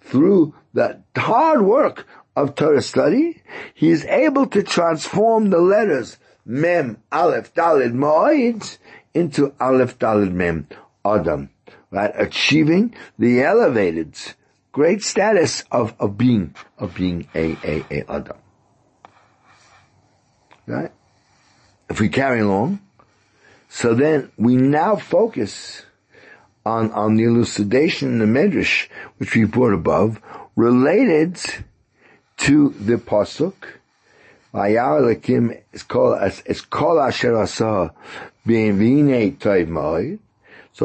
[0.03, 7.01] Through the hard work of Torah study, he is able to transform the letters mem,
[7.13, 8.79] aleph, dalid, moed
[9.15, 10.67] into aleph, dalid, mem,
[11.05, 11.51] adam,
[11.91, 12.13] right?
[12.17, 14.17] Achieving the elevated
[14.73, 18.37] great status of, of being, of being a, a, a adam.
[20.67, 20.93] Right?
[21.89, 22.81] If we carry along,
[23.69, 25.85] so then we now focus
[26.65, 30.21] on, on the elucidation in the Medrash, which we brought above,
[30.55, 31.41] related
[32.37, 33.55] to the Pasuk,
[34.51, 34.61] So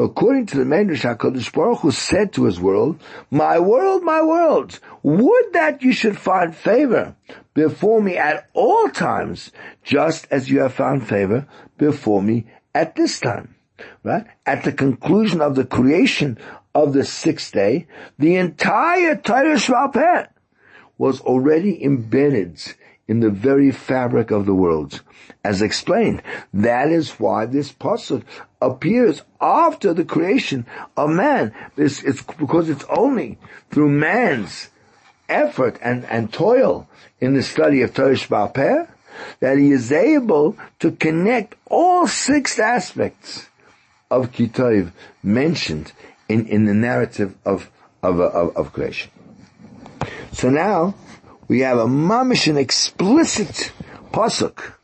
[0.02, 3.00] according to the Medrash, HaKadosh Baruch Hu said to his world,
[3.30, 7.16] My world, my world, would that you should find favor
[7.54, 9.50] before me at all times,
[9.82, 11.46] just as you have found favor
[11.78, 13.54] before me at this time.
[14.02, 14.26] Right?
[14.44, 16.36] At the conclusion of the creation
[16.74, 17.86] of the sixth day,
[18.18, 20.26] the entire Torah Sheba'al Peh
[20.98, 22.60] was already embedded
[23.06, 25.00] in the very fabric of the worlds.
[25.44, 28.22] As explained, that is why this pasuk
[28.60, 31.52] appears after the creation of man.
[31.76, 33.38] This, it's because it's only
[33.70, 34.70] through man's
[35.28, 36.88] effort and, and toil
[37.20, 38.88] in the study of Torah Sheba'al
[39.40, 43.48] that he is able to connect all six aspects
[44.10, 45.92] of Kitov mentioned
[46.28, 47.70] in, in the narrative of,
[48.02, 49.10] of, of, of creation.
[50.32, 50.94] So now,
[51.48, 53.72] we have a mamish, an explicit
[54.12, 54.74] pasuk,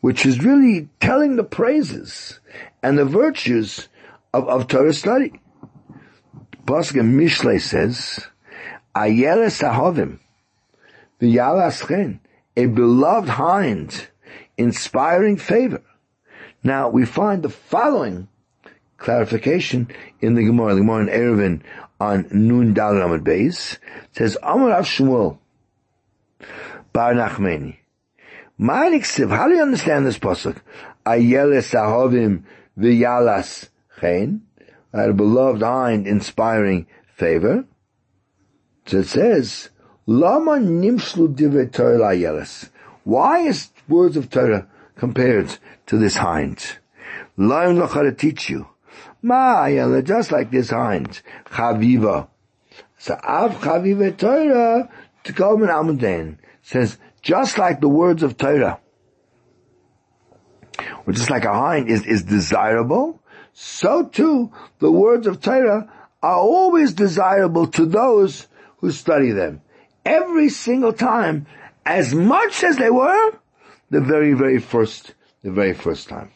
[0.00, 2.40] which is really telling the praises
[2.82, 3.88] and the virtues
[4.32, 5.40] of, of Torah study.
[6.64, 8.26] Pasuk in Mishle says,
[8.94, 10.18] Ayeles Ahovim,
[11.20, 12.18] V'yalas
[12.56, 14.08] a beloved hind,
[14.56, 15.82] inspiring favor.
[16.62, 18.28] Now we find the following
[18.96, 19.88] clarification
[20.20, 21.62] in the Gemara, the Gemara in Eruvin
[22.00, 23.78] on Nun Dal Amud Beis,
[24.12, 25.38] says, Amar Shmuel,
[26.92, 27.76] Bar Nachmeni.
[28.60, 30.60] Ma'aniksiv, how do you understand this pasuk?
[31.06, 32.42] Ayeles Ahovim
[32.78, 33.68] V'yalas
[34.00, 34.42] Chen,
[34.92, 37.64] a beloved hind inspiring favor.
[38.86, 39.70] So it says,
[40.06, 42.70] Lama nimshlu divrei Torah layeles.
[43.04, 46.78] Why is words of Torah compared to this hind?
[47.36, 48.66] Learn how to teach you.
[49.22, 49.68] Ma
[50.00, 51.20] just like this hind.
[51.46, 52.28] Chaviva.
[52.98, 54.88] So av chaviva Torah
[55.32, 58.80] come in Amudain says just like the words of Torah,
[61.06, 63.20] or just like a hind is, is desirable,
[63.52, 68.46] so too the words of Torah are always desirable to those
[68.78, 69.60] who study them.
[70.04, 71.46] Every single time,
[71.84, 73.32] as much as they were
[73.90, 76.30] the very, very first, the very first time.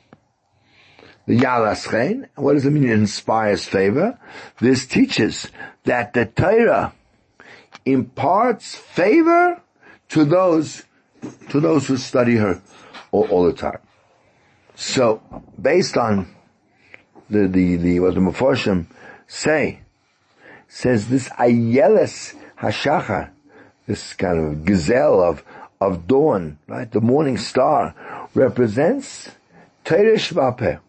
[1.27, 2.85] The Yalaschen, what does it mean?
[2.85, 4.19] It inspires favor.
[4.61, 5.49] This teaches
[5.85, 6.93] that the Torah
[7.85, 9.61] imparts favor
[10.11, 10.85] to those,
[11.51, 12.63] to those who study her
[13.11, 13.79] all, all the time.
[14.75, 15.23] So,
[15.61, 16.35] based on
[17.31, 18.87] the, the, the, what the Mephoshim
[19.27, 19.81] say,
[20.69, 23.31] says this Ayeles Hashachar,
[23.87, 25.45] this kind of gazelle of,
[25.81, 26.91] of dawn, right?
[26.91, 27.95] The morning star
[28.35, 29.31] represents
[29.85, 30.81] Torah Sheba'al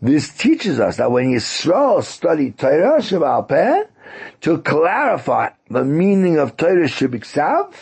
[0.00, 3.88] This teaches us that when Yisrael study Torah Sheba'al
[4.42, 7.74] to clarify the meaning of Torah Shebiksav,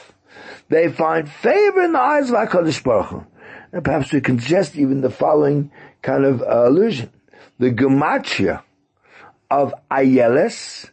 [0.69, 3.27] they find favor in the eyes of HaKadosh Baruch Hu.
[3.73, 5.71] And perhaps we can suggest even the following
[6.03, 7.11] kind of uh, allusion.
[7.59, 8.63] The gematria
[9.51, 10.91] of Ayeles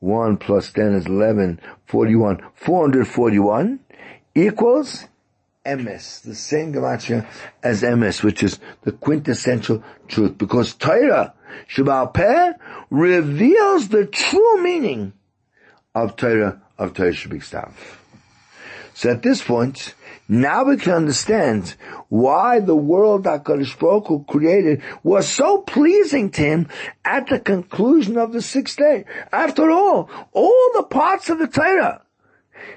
[0.00, 3.80] 1 plus 10 is 11, 41, 441
[4.34, 5.06] equals
[5.64, 7.26] Emes, the same gematria
[7.62, 11.34] as Emes, which is the quintessential truth, because Torah,
[11.68, 12.52] Sheba'al Peh,
[12.90, 15.12] reveals the true meaning
[15.94, 17.72] of Torah, of Torah Shabbat
[18.94, 19.94] So at this point,
[20.28, 21.74] now we can understand
[22.08, 26.68] why the world that HaKadosh Baruch Hu created was so pleasing to him
[27.04, 29.06] at the conclusion of the sixth day.
[29.32, 32.02] After all, all the parts of the Torah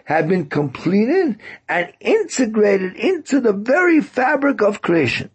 [0.06, 1.38] have been completed
[1.70, 5.30] and integrated into the very fabric of creation.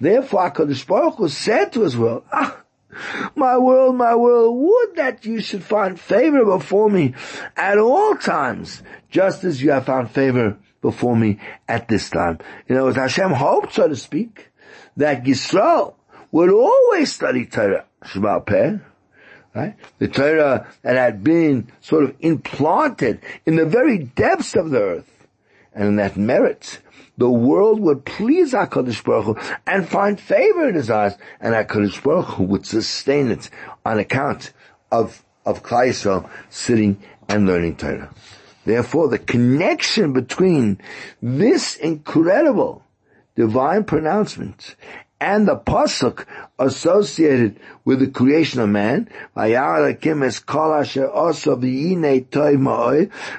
[0.00, 2.61] Therefore, HaKadosh Baruch Hu said to his world, ah,
[3.34, 7.14] my world, my world, would that you should find favor before me
[7.56, 11.38] at all times, just as you have found favor before me
[11.68, 12.38] at this time.
[12.68, 14.50] You know, as Hashem hoped, so to speak,
[14.96, 15.94] that Yisrael
[16.30, 18.78] would always study Torah, Sheba'al Peh,
[19.54, 19.76] right?
[19.98, 25.26] The Torah that had been sort of implanted in the very depths of the earth,
[25.74, 26.78] and in that merits
[27.18, 32.02] the world would please HaKadosh Baruch Hu and find favor in his eyes, and HaKadosh
[32.02, 33.50] Baruch Hu would sustain it
[33.84, 34.52] on account
[34.90, 38.12] of, of Klal Yisrael sitting and learning Torah.
[38.64, 40.78] Therefore, the connection between
[41.20, 42.84] this incredible
[43.34, 44.76] divine pronouncement
[45.20, 46.26] and the pasuk
[46.58, 49.08] associated with the creation of man,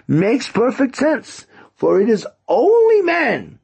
[0.07, 1.45] makes perfect sense.
[1.75, 3.59] For it is only man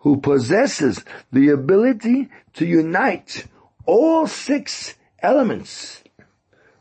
[0.00, 3.46] who possesses the ability to unite
[3.86, 6.02] all six elements,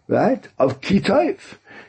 [0.07, 1.39] right, of Kitayv,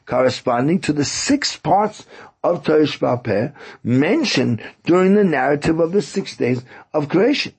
[0.07, 2.07] corresponding to the six parts
[2.43, 3.51] of Torah Peh
[3.83, 7.55] mentioned during the narrative of the six days of creation.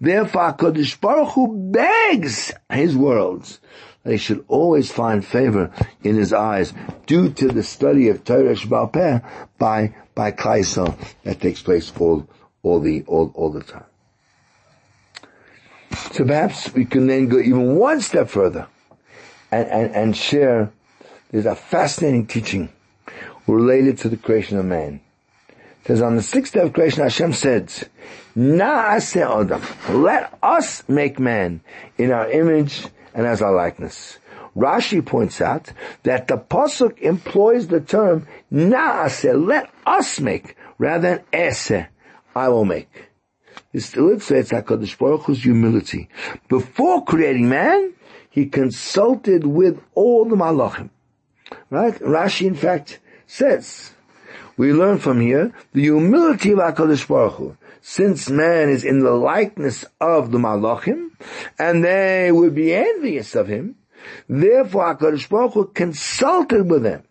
[0.00, 3.60] Therefore, Kodesh Baruch Hu begs his worlds
[4.04, 5.70] they should always find favor
[6.02, 6.72] in his eyes
[7.06, 8.56] due to the study of Torah
[8.88, 9.20] Peh
[9.58, 12.26] by, by Kaisel that takes place all,
[12.62, 13.84] all the, all, all the time.
[16.12, 18.66] So perhaps we can then go even one step further
[19.50, 20.72] and, and, and share,
[21.30, 22.70] there's a fascinating teaching
[23.46, 25.00] related to the creation of man.
[25.48, 27.72] It says on the sixth day of creation, Hashem said,
[28.36, 31.60] Na'aseh Adam, let us make man
[31.98, 34.18] in our image and as our likeness.
[34.56, 41.24] Rashi points out that the pasuk employs the term Na'aseh, let us make, rather than
[41.32, 41.88] Eseh,
[42.34, 43.10] I will make.
[43.72, 46.08] This illustrates HaKadosh Baruch Hu's humility.
[46.48, 47.94] Before creating man,
[48.30, 50.90] he consulted with all the malachim.
[51.68, 51.94] Right?
[52.00, 53.92] Rashi, in fact, says,
[54.56, 57.56] we learn from here the humility of HaKadosh Baruch Hu.
[57.80, 61.12] Since man is in the likeness of the Malachim,
[61.58, 63.76] and they would be envious of him,
[64.28, 67.04] therefore HaKadosh Baruch Hu consulted with them.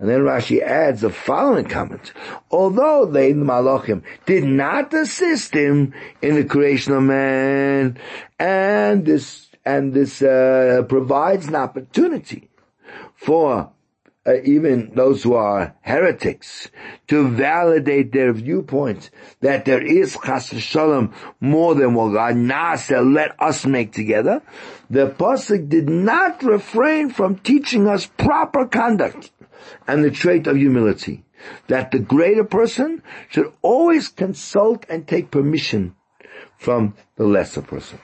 [0.00, 2.14] And then Rashi adds the following comment.
[2.50, 5.92] Although they, the Malachim, did not assist him
[6.22, 7.98] in the creation of man,
[8.38, 12.48] and this, and this, uh, provides an opportunity
[13.14, 13.70] for
[14.26, 16.70] uh, even those who are heretics,
[17.08, 23.34] to validate their viewpoint that there is chas shalom more than what God nasa let
[23.38, 24.42] us make together.
[24.88, 29.30] The pasuk did not refrain from teaching us proper conduct
[29.86, 31.24] and the trait of humility.
[31.68, 35.94] That the greater person should always consult and take permission
[36.58, 37.98] from the lesser person.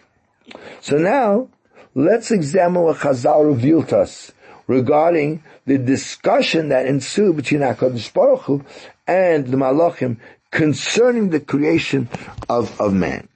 [0.80, 1.50] So now,
[1.94, 4.32] let's examine what Chazal revealed to us
[4.66, 8.64] regarding the discussion that ensued between HaKadosh Baruch Hu
[9.07, 10.18] and the Malachim
[10.50, 12.09] concerning the creation
[12.48, 13.28] of, of man.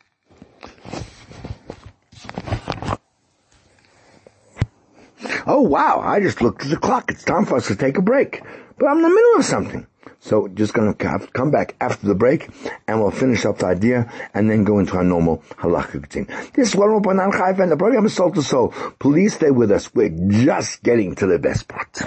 [5.53, 7.11] Oh wow, I just looked at the clock.
[7.11, 8.41] It's time for us to take a break.
[8.79, 9.85] But I'm in the middle of something.
[10.21, 12.49] So just gonna come back after the break
[12.87, 16.27] and we'll finish up the idea and then go into our normal halakha routine.
[16.55, 18.69] This is more on Chayv and the program is Soul to Soul.
[19.01, 19.93] Please stay with us.
[19.93, 21.99] We're just getting to the best part.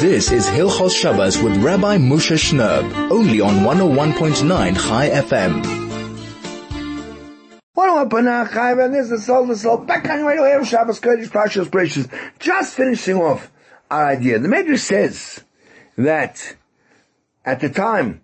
[0.00, 5.79] This is Hilchos Shabbos with Rabbi Moshe Shnerb, only on 101.9 Chai FM.
[7.82, 12.74] And this is Soul to Soul, back on radio here, Shabbos, Kodesh, Pashas, Bereshis, just
[12.74, 13.50] finishing off
[13.90, 14.38] our idea.
[14.38, 15.42] The Major says,
[15.96, 16.56] that
[17.44, 18.20] at the time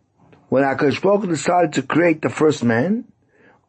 [0.49, 3.05] when HaKadosh Baruch decided to create the first man,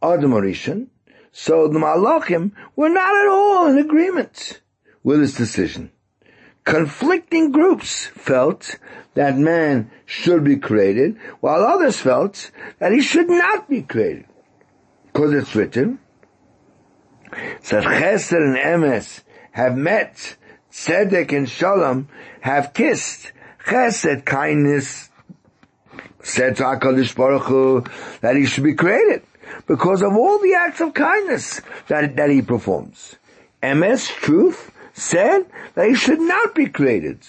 [0.01, 0.87] Adam HaRishon,
[1.31, 4.61] so the Malachim were not at all in agreement
[5.03, 5.91] with his decision.
[6.65, 8.77] Conflicting groups felt
[9.13, 14.25] that man should be created, while others felt that he should not be created.
[15.17, 15.97] Because it's written,
[17.31, 20.35] that Chesed and Emes have met,
[20.71, 22.07] Tzedek and Shalom
[22.41, 23.31] have kissed,
[23.65, 25.09] chesed, kindness,
[26.21, 27.83] said to HaKadosh Baruch Hu
[28.21, 29.23] that he should be created
[29.65, 33.15] because of all the acts of kindness that, that he performs.
[33.63, 37.25] Emes, truth, said that he should not be created,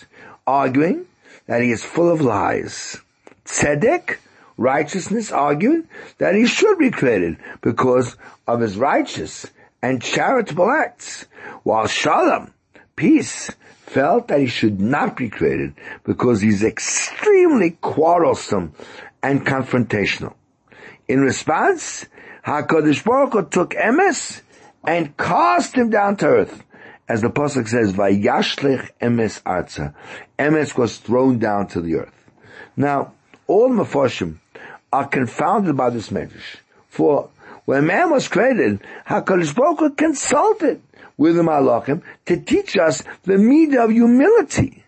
[0.47, 1.07] arguing
[1.47, 2.99] that he is full of lies.
[3.47, 4.19] Tzedek,
[4.59, 5.89] righteousness, argued
[6.19, 9.47] that he should be created because of his righteous
[9.81, 11.25] and charitable acts,
[11.63, 12.53] while Shalom,
[12.97, 13.51] peace,
[13.87, 18.75] felt that he should not be created because he's extremely quarrelsome
[19.23, 20.35] and confrontational.
[21.07, 22.05] In response,
[22.45, 24.43] HaKadosh Baruch Hu took Emes
[24.87, 26.65] and cast him down to earth.
[27.09, 29.95] As the Pasuk says, Vayashlech Emes Arza.
[30.39, 32.31] Emes was thrown down to the earth.
[32.77, 33.15] Now,
[33.47, 34.37] all Mefoshim
[34.93, 36.57] are confounded by this medrash.
[36.89, 37.31] For
[37.65, 40.81] when man was created, HaKadosh Baruch Hu consulted
[41.17, 44.85] with the Malachim to teach us the midah of humility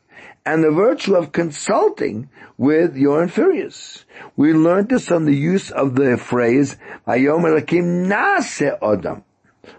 [0.47, 4.05] and the virtue of consulting with your inferiors.
[4.37, 6.77] We learned this from the use of the phrase,
[7.07, 9.25] Hayom Elakim Nase Adam.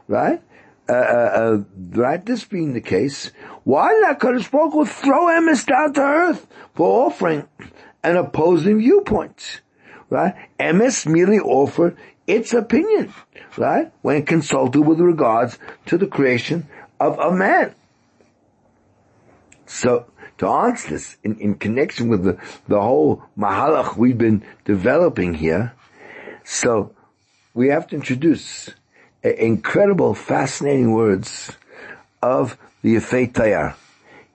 [0.08, 0.42] Right?
[0.90, 1.58] Uh, uh, uh,
[1.92, 3.32] right, this being the case,
[3.64, 7.48] why did HaKadosh Baruch Hu throw emes down to earth for offering
[8.04, 9.62] an opposing viewpoint?
[10.12, 10.36] Right?
[10.59, 11.97] Emes merely offered
[12.28, 13.14] its opinion,
[13.57, 13.91] right?
[14.01, 15.57] When consulted with regards
[15.88, 16.68] to the creation
[16.99, 17.74] of a man.
[19.66, 20.05] So,
[20.38, 22.38] to answer this in, in connection with the,
[22.68, 25.74] the whole mahalach we've been developing here,
[26.43, 26.93] so
[27.53, 28.70] we have to introduce
[29.24, 31.51] incredible, fascinating words
[32.22, 33.76] of the Yefei To'ar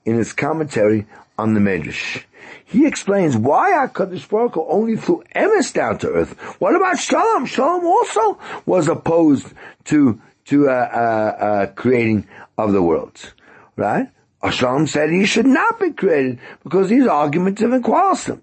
[0.06, 1.06] in his commentary
[1.38, 2.24] on the Medrash.
[2.64, 6.32] He explains why HaKadosh Baruch Hu only threw emes down to earth.
[6.60, 7.46] What about Shalom?
[7.46, 9.52] Shalom also was opposed
[9.84, 12.26] to, to, uh, uh, uh, creating
[12.58, 13.32] of the world.
[13.76, 14.08] Right?
[14.50, 18.42] Shalom said he should not be created because he's argumentative and quarrelsome.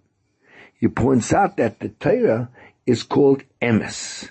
[0.79, 2.49] He points out that the Torah
[2.85, 4.29] is called emes.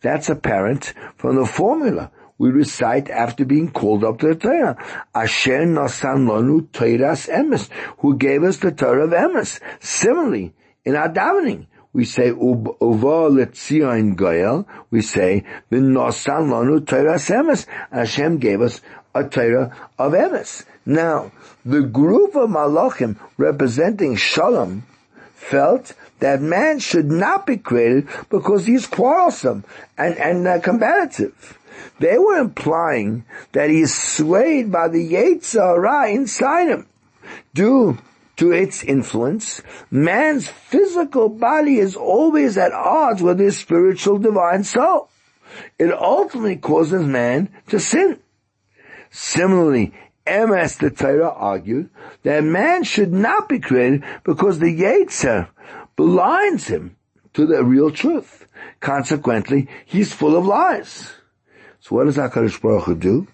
[0.00, 4.74] That's apparent from the formula we recite after being called up to the Torah.
[5.14, 7.68] Asher nasan lanu Torahs emes,
[7.98, 9.60] who gave us the Torah of emes.
[9.78, 10.54] Similarly,
[10.86, 14.66] in our davening, we say uva letzion goel.
[14.90, 17.66] We say v'nosan lanu Torahs emes.
[17.92, 18.80] Hashem gave us
[19.14, 20.64] a Torah of emes.
[20.86, 21.32] Now,
[21.66, 24.84] the group of malachim representing Shalom
[25.34, 29.64] felt that man should not be created because he's quarrelsome
[29.98, 31.58] and, and uh, combative.
[31.98, 36.86] They were implying that he is swayed by the Yetzer Hara inside him.
[37.54, 37.98] Due
[38.36, 45.10] to its influence, man's physical body is always at odds with his spiritual divine soul.
[45.78, 48.18] It ultimately causes man to sin.
[49.10, 49.92] Similarly,
[50.26, 51.90] Emes the Torah argued
[52.22, 55.48] that man should not be created because the Yetzer
[55.96, 56.96] blinds him
[57.34, 58.46] to the real truth.
[58.80, 61.12] Consequently, he's full of lies.
[61.90, 63.26] So what does HaKadosh Baruch Hu do?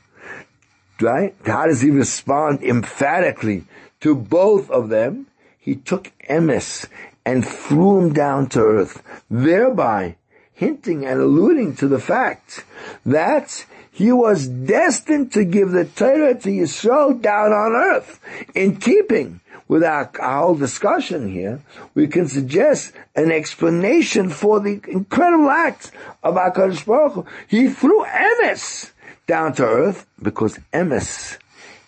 [1.02, 1.34] Right?
[1.44, 3.64] How does he respond emphatically
[4.00, 5.26] to both of them?
[5.59, 6.86] He took Emes
[7.26, 10.16] and threw him down to earth, thereby
[10.54, 12.64] hinting and alluding to the fact
[13.04, 18.20] that he was destined to give the Torah to Yisrael down on earth
[18.54, 21.60] in keeping with our, whole discussion here,
[21.94, 25.90] we can suggest an explanation for the incredible act
[26.22, 27.26] of HaKadosh Baruch.
[27.48, 28.92] He threw Emes
[29.26, 31.38] down to earth because Emes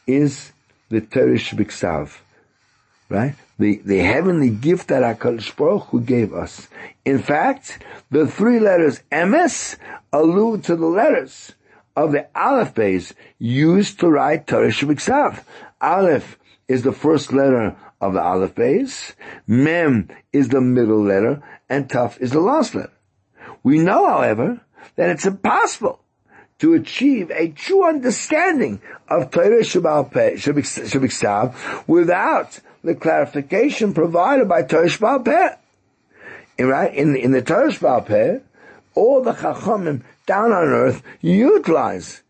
[0.07, 0.53] is
[0.89, 2.19] the Torah Shebiksav,
[3.09, 3.35] right?
[3.59, 6.69] The, the heavenly gift that HaKadosh Baruch Hu gave us.
[7.05, 7.79] In fact,
[8.11, 9.77] the three letters Emes
[10.13, 11.53] allude to the letters
[11.95, 15.43] of the Aleph Beis used to write Torah Shebiksav.
[15.81, 16.38] Aleph
[16.69, 19.15] is the first letter of the Aleph Beis,
[19.47, 22.93] Mem is the middle letter, and Taf is the last letter.
[23.63, 24.61] We know, however,
[24.97, 26.01] that it's impossible
[26.59, 30.35] to achieve a true understanding of Torah Shabbat
[31.87, 35.59] without the clarification provided by Torah Shabbat.
[36.59, 36.95] Right?
[36.95, 38.43] In, in the Torah Shabbat
[38.95, 42.23] all the Chachamim down on earth utilize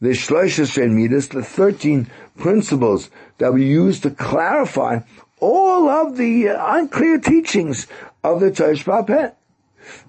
[0.00, 5.00] the Shloisha Midas, the 13 principles that we use to clarify
[5.40, 7.86] all of the uh, unclear teachings
[8.22, 9.34] of the Torah Shabbat.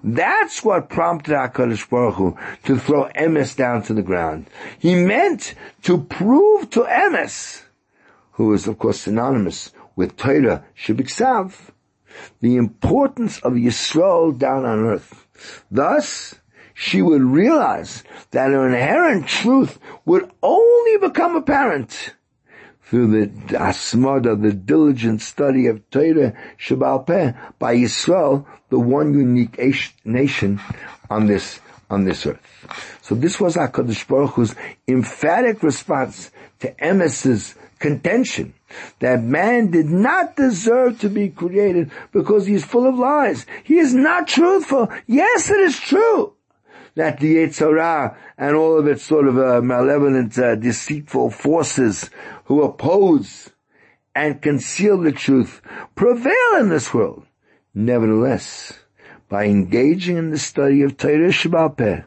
[0.02, 4.48] That's what prompted HaKadosh Baruch Hu to throw Emes down to the ground.
[4.78, 7.62] He meant to prove to Emes,
[8.32, 11.54] who is of course synonymous with Torah Shebiksav,
[12.40, 15.26] the importance of Yisrael down on earth.
[15.70, 16.34] Thus,
[16.78, 22.14] she would realize that her inherent truth would only become apparent
[22.84, 23.26] through the
[23.56, 29.58] asmada, the diligent study of Torah Sheba'al Peh by Yisrael, the one unique
[30.04, 30.60] nation
[31.10, 31.58] on this
[31.90, 32.38] on this earth.
[33.02, 34.54] So this was Hakadosh Baruch Hu's
[34.86, 38.54] emphatic response to Emes's contention
[39.00, 43.46] that man did not deserve to be created because he is full of lies.
[43.64, 44.92] He is not truthful.
[45.08, 46.34] Yes, it is true
[46.94, 52.10] that the Yetzer Hara and all of its sort of uh, malevolent, uh, deceitful forces
[52.44, 53.50] who oppose
[54.14, 55.60] and conceal the truth
[55.94, 57.24] prevail in this world.
[57.74, 58.72] Nevertheless,
[59.28, 62.04] by engaging in the study of Torah Shabbat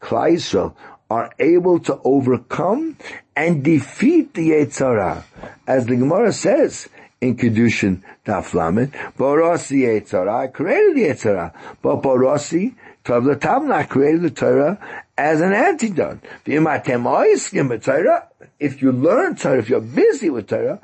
[0.00, 0.74] Klai
[1.10, 2.96] are able to overcome
[3.36, 5.24] and defeat the Yetzer Hara.
[5.66, 6.88] As the Gemara says
[7.20, 12.02] in Kedushin Taflamet, Borossi Yetzer Hara, created the Yetzer Hara, but
[13.04, 14.78] Borossi Tov Tamna created the Torah
[15.16, 16.20] as an antidote.
[18.58, 20.80] If you learn Torah, if you're busy with Torah,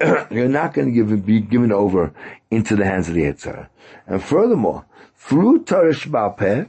[0.30, 2.12] You're not going to give, be given over
[2.50, 3.70] into the hands of the Yetzer Hara.
[4.06, 4.86] And furthermore,
[5.16, 6.64] through Torah Sheba'al Peh,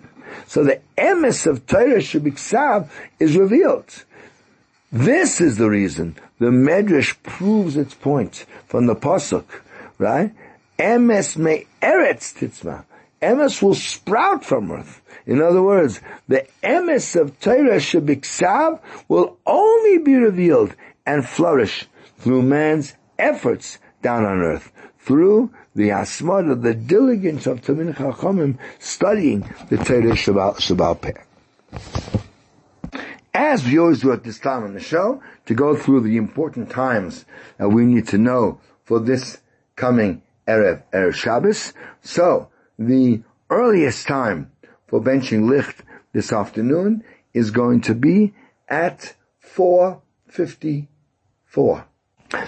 [0.47, 4.03] so the emes of Torah Shabbat is revealed.
[4.91, 9.45] This is the reason the Medrash proves its point from the Pasuk,
[9.97, 10.33] right?
[10.77, 12.85] Emes me eretz titzma.
[13.21, 15.01] Emes will sprout from earth.
[15.25, 22.41] In other words, the emes of Torah Shabbat will only be revealed and flourish through
[22.41, 29.41] man's efforts down on earth, through the asmod of the diligence of Tamil Chachamim studying
[29.69, 31.13] the Torah Sheba'al Peh.
[33.33, 36.69] As we always do at this time on the show, to go through the important
[36.69, 37.25] times
[37.57, 39.37] that we need to know for this
[39.75, 41.73] coming Erev, Erev Shabbos.
[42.01, 44.51] So, the earliest time
[44.87, 45.83] for benching Licht
[46.13, 48.33] this afternoon is going to be
[48.67, 49.13] at
[49.55, 51.85] 4.54.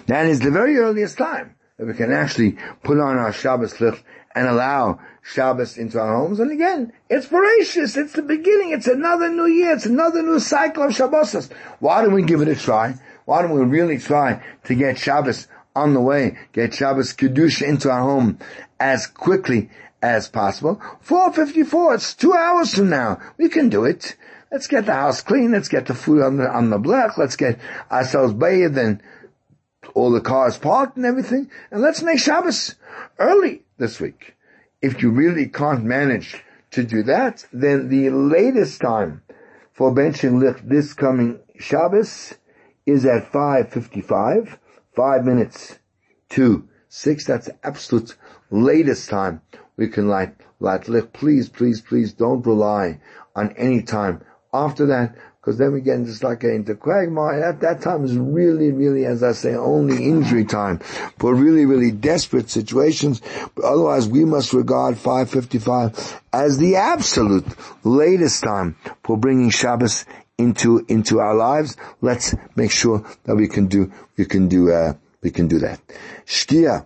[0.08, 4.04] That is the very earliest time that we can actually put on our Shabbos Licht
[4.36, 6.40] and allow Shabbos into our homes.
[6.40, 7.98] And again, it's Bereshis.
[7.98, 8.72] It's the beginning.
[8.72, 9.74] It's another new year.
[9.74, 11.50] It's another new cycle of Shabbos.
[11.80, 12.96] Why don't we give it a try?
[13.26, 17.90] Why don't we really try to get Shabbos on the way, get Shabbos Kedusha into
[17.90, 18.40] our home
[18.80, 19.70] as quickly
[20.02, 20.82] as possible?
[21.06, 23.20] 4.54, it's two hours from now.
[23.38, 24.16] We can do it.
[24.52, 25.52] Let's get the house clean.
[25.52, 27.18] Let's get the food on the, on the block.
[27.18, 27.60] Let's get
[27.92, 29.02] ourselves bathed and
[29.96, 31.50] all the cars parked and everything.
[31.72, 32.76] And let's make Shabbos
[33.18, 34.36] early this week.
[34.82, 39.24] If you really can't manage to do that, then the latest time
[39.72, 42.36] for benching Licht this coming Shabbos
[42.86, 44.58] is at 5.55,
[44.96, 45.80] five minutes
[46.30, 47.26] to six.
[47.26, 48.16] That's the absolute
[48.50, 49.42] latest time
[49.78, 51.14] we can light, light Licht.
[51.14, 53.02] Please, please, please don't rely
[53.36, 54.24] on any time
[54.54, 57.44] after that because then we get start getting into quagmire.
[57.44, 60.80] At that time is really, really, as I say, only injury time
[61.20, 63.22] for really, really desperate situations.
[63.54, 67.46] But otherwise, we must regard 555 as the absolute
[67.84, 70.06] latest time for bringing Shabbos
[70.38, 71.78] into into our lives.
[72.02, 75.80] Let's make sure that we can do we can do uh, we can do that.
[76.26, 76.86] Shkia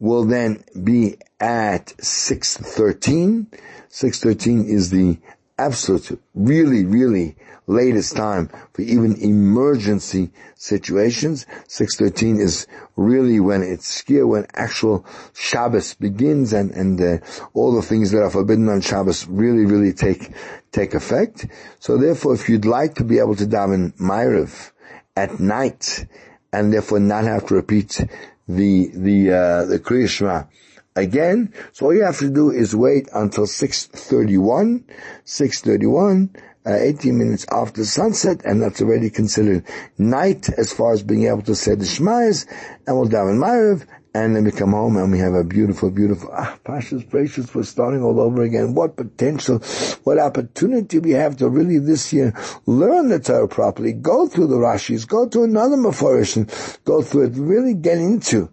[0.00, 3.46] will then be at 613.
[3.88, 5.18] 613 is the
[5.58, 7.36] absolute, really, really
[7.66, 11.46] latest time for even emergency situations.
[11.68, 17.18] 613 is really when it's Shkia, when actual Shabbos begins and, and uh,
[17.54, 20.30] all the things that are forbidden on Shabbos really, really take,
[20.72, 21.46] take effect.
[21.78, 24.72] So therefore, if you'd like to be able to daven Ma'ariv
[25.16, 26.06] at night
[26.52, 28.04] and therefore not have to repeat
[28.46, 30.48] the, the, uh, the Kriya
[30.96, 31.52] again.
[31.72, 34.84] So all you have to do is wait until 6.31,
[35.24, 36.36] 6.31,
[36.66, 39.64] uh, 18 minutes after sunset, and that's already considered
[39.98, 42.46] night as far as being able to say the Shmais,
[42.86, 46.30] and we'll daven Ma'ariv, and then we come home and we have a beautiful, beautiful,
[46.32, 48.74] ah, Pasha's Bereshis, we're starting all over again.
[48.74, 49.58] What potential,
[50.04, 52.32] what opportunity we have to really this year
[52.66, 56.46] learn the Torah properly, go through the Rashis, go to another Meforish, and
[56.84, 58.48] go through it, really get into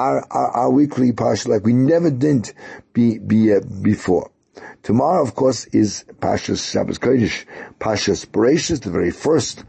[0.00, 2.52] our, our, our weekly Pasha like we never did
[2.92, 4.30] be, be, uh, before.
[4.82, 7.44] Tomorrow, of course, is Pashas Shabbos Kodesh,
[7.78, 9.64] Pashas Bereshis, the very first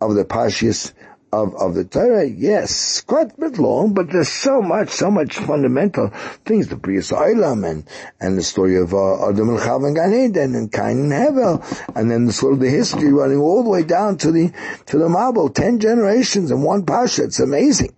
[0.00, 0.92] of the Pashas
[1.32, 2.26] of, of the Torah.
[2.26, 6.08] Yes, quite a bit long, but there's so much, so much fundamental
[6.44, 7.84] things, the Bria Olam and,
[8.20, 11.96] and the story of uh, Adam and Chav and Gan Eden and Cain and Hevel,
[11.96, 14.52] and then the sort of the history running all the way down to the,
[14.86, 17.24] to the Mabul, ten generations in one Pasha.
[17.24, 17.94] It's amazing.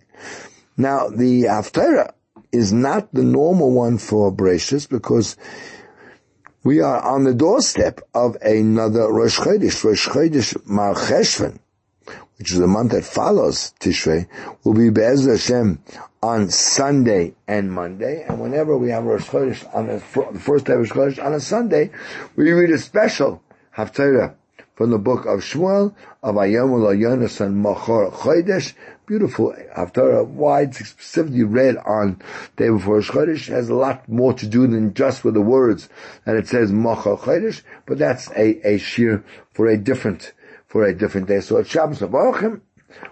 [0.79, 2.13] Now, the Haftarah
[2.53, 5.35] is not the normal one for Bereshis because
[6.63, 11.59] we are on the doorstep of another Rosh Chodesh, Rosh Chodesh Mar Cheshvan,
[12.37, 14.27] which is the month that follows Tishrei,
[14.63, 15.83] will be Be'ez Hashem
[16.23, 18.23] on Sunday and Monday.
[18.25, 21.41] And whenever we have Rosh Chodesh on the, first day of Rosh Chodesh on a
[21.41, 21.91] Sunday,
[22.37, 23.43] we read a special
[23.75, 24.35] Haftarah
[24.79, 28.73] from the book of Shmuel of Ayomul Yonas and Machor Chodesh,
[29.05, 32.21] beautiful Haftarah, wide, specifically read on
[32.55, 35.89] day before Chodesh, has a lot more to do than just with the words
[36.23, 40.31] that it says Machal Chodesh, but that's a, a shear for a different,
[40.67, 41.41] for a different day.
[41.41, 42.61] So at Shabbos Avarachim,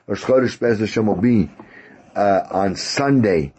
[0.08, 1.52] Rosh Chodesh Bez Hashem will be,
[2.16, 3.54] uh, on Sunday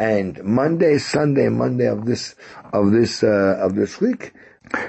[0.00, 2.34] and Monday, Sunday, Monday of this,
[2.72, 4.32] of this, uh, of this week.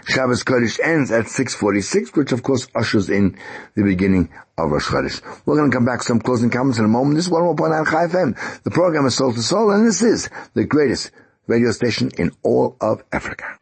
[0.08, 3.38] Shabbos Kodesh ends at 6.46, which of course ushers in
[3.76, 5.22] the beginning of Rosh Chodesh.
[5.46, 7.16] We're going to come back to some closing comments in a moment.
[7.16, 8.64] This is 101.9 Chai FM.
[8.64, 11.12] The program is Soul to Soul, and this is the greatest
[11.48, 13.58] radio station in all of Africa.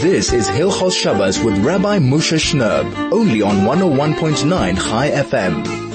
[0.00, 5.85] This is Hilchos Shabbos with Rabbi Moshe Shnerb, only on 101.9 Chai FM.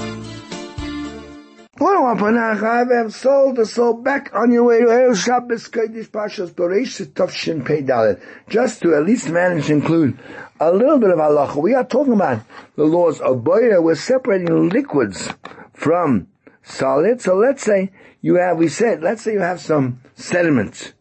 [1.82, 7.34] Soul the soul back on your way to oh, Erev Shabbos Kodesh Pashas Bereshit Tav
[7.34, 8.22] Shin Pei Dalet.
[8.48, 10.16] Just to at least manage to include
[10.60, 11.60] a little bit of halacha.
[11.60, 12.42] We are talking about
[12.76, 13.82] the laws of borer.
[13.82, 15.28] We're separating liquids
[15.72, 16.28] from
[16.62, 17.20] solid.
[17.20, 20.92] So let's say you have, we said, let's say you have some sediment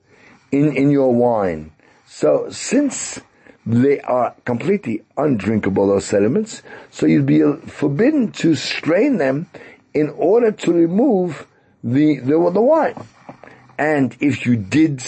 [0.52, 1.74] in, in your wine.
[2.08, 3.22] So since
[3.68, 9.48] they are completely undrinkable, those sediments, so you'd be forbidden to strain them
[9.94, 11.48] in order to remove
[11.84, 12.96] the, the, the wine.
[13.78, 15.04] And if you did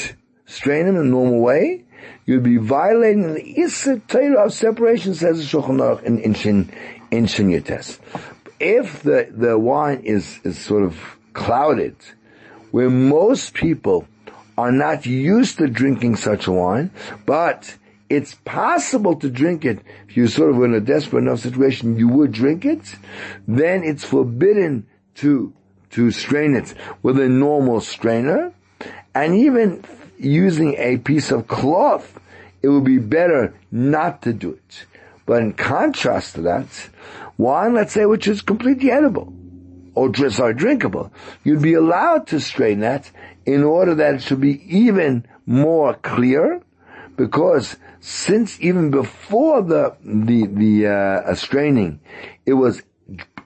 [0.46, 1.86] strain in a normal way,
[2.26, 6.72] you'd be violating the Issa Torah of separation, says the Shulchan Aruch in, in Shin,
[7.12, 8.00] in Shin Yates.
[8.60, 10.98] If the, the wine is, is sort of
[11.34, 11.96] clouded,
[12.72, 14.08] where most people
[14.58, 16.92] are not used to drinking such wine,
[17.26, 17.78] but
[18.14, 19.80] it's possible to drink it.
[20.08, 22.96] If you're sort of in a desperate enough situation, you would drink it.
[23.48, 24.86] Then it's forbidden
[25.16, 25.52] to,
[25.92, 28.54] to strain it with a normal strainer.
[29.16, 29.84] And even
[30.20, 32.20] using a piece of cloth,
[32.62, 34.86] it would be better not to do it.
[35.26, 36.68] But in contrast to that,
[37.40, 39.34] wine, let's say, which is completely edible,
[39.96, 41.12] or sorry, drinkable,
[41.44, 43.10] you'd be allowed to strain that
[43.46, 46.62] in order that it should be even more clear,
[47.24, 52.02] because since even before the the the uh, straining,
[52.46, 52.84] it was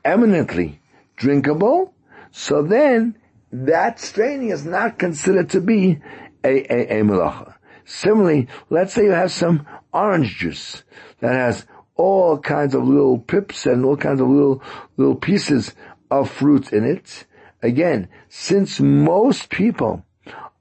[0.03, 0.81] eminently
[1.15, 1.93] drinkable.
[2.31, 3.19] So then
[3.51, 5.99] that straining is not considered to be
[6.43, 7.53] a a, a malacha.
[7.85, 10.81] Similarly, let's say you have some orange juice
[11.19, 14.63] that has all kinds of little pips and all kinds of little
[14.97, 15.75] little pieces
[16.09, 17.25] of fruit in it.
[17.61, 20.03] Again, since most people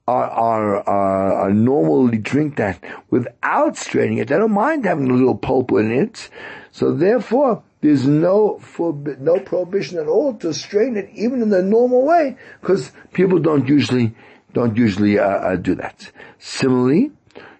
[0.07, 4.29] are, are, are, normally drink that without straining it.
[4.29, 6.29] They don't mind having a little pulp in it.
[6.71, 11.61] So therefore, there's no forbi- no prohibition at all to strain it even in the
[11.61, 14.15] normal way because people don't usually
[14.53, 16.11] don't usually uh, uh, do that.
[16.39, 17.11] Similarly,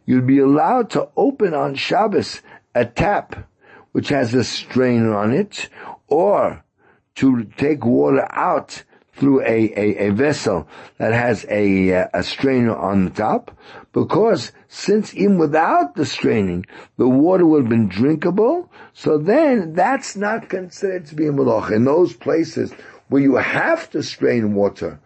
[0.06, 2.41] you'd be allowed to open on Shabbos
[2.74, 3.48] a tap
[3.91, 5.70] which has a strainer on it,
[6.08, 6.64] or
[7.16, 8.84] to take water out
[9.18, 13.51] through a, a, a vessel that has a, uh, a strainer on the top,
[13.91, 16.65] because since even without the straining,
[16.97, 21.72] the water would have been drinkable, so then that's not considered to be a malach.
[21.72, 22.74] In those places
[23.09, 24.99] where you have to strain water,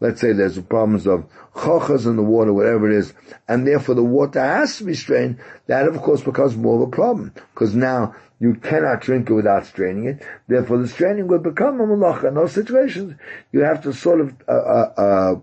[0.00, 3.12] let's say there's problems of chochas in the water, whatever it is,
[3.48, 6.90] and therefore the water has to be strained, that of course becomes more of a
[6.90, 7.32] problem.
[7.52, 10.22] Because now you cannot drink it without straining it.
[10.46, 12.28] Therefore, the straining will become a malacha.
[12.28, 13.14] In those situations,
[13.52, 15.40] you have to sort of, uh, uh, uh,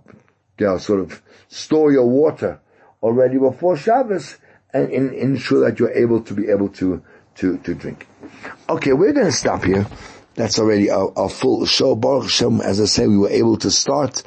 [0.57, 2.59] you know, sort of store your water
[3.03, 4.37] already before Shabbos
[4.73, 7.03] and, and ensure that you're able to be able to,
[7.35, 8.07] to, to drink.
[8.69, 9.85] Okay, we're going to stop here
[10.35, 11.95] that's already a, full show.
[11.95, 14.21] Baruch Hashem, as I say, we were able to start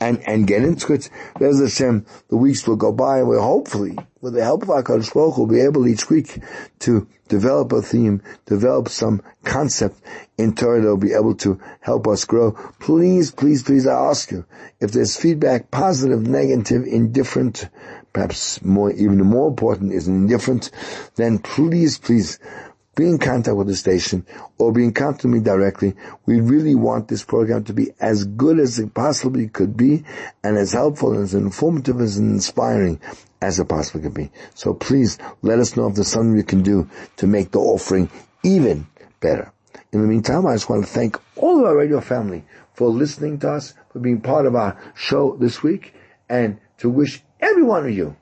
[0.00, 1.10] and, and get into it.
[1.40, 4.82] As Hashem, the weeks will go by and we'll hopefully, with the help of our
[4.82, 6.38] Baruch we'll be able each week
[6.80, 10.00] to develop a theme, develop some concept
[10.36, 12.52] in Torah that will be able to help us grow.
[12.78, 14.44] Please, please, please, I ask you,
[14.80, 17.68] if there's feedback, positive, negative, indifferent,
[18.12, 20.70] perhaps more, even more important is indifferent,
[21.16, 22.38] then please, please,
[22.94, 24.26] be in contact with the station
[24.58, 25.94] or be in contact with me directly.
[26.26, 30.04] We really want this program to be as good as it possibly could be
[30.42, 33.00] and as helpful and as informative as inspiring
[33.42, 34.30] as it possibly could be.
[34.54, 38.10] So please let us know if there's something we can do to make the offering
[38.42, 38.86] even
[39.20, 39.52] better.
[39.92, 43.38] In the meantime, I just want to thank all of our radio family for listening
[43.40, 45.94] to us, for being part of our show this week,
[46.28, 48.16] and to wish every one of you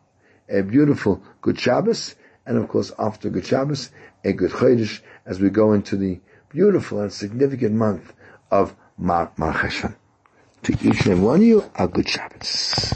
[0.49, 2.15] a beautiful Good Shabbos,
[2.45, 3.91] and of course after Good Shabbos,
[4.25, 8.13] a good Chodesh as we go into the beautiful and significant month
[8.51, 9.53] of Mar, Mar
[10.63, 12.95] To each and one of you, a good Shabbos.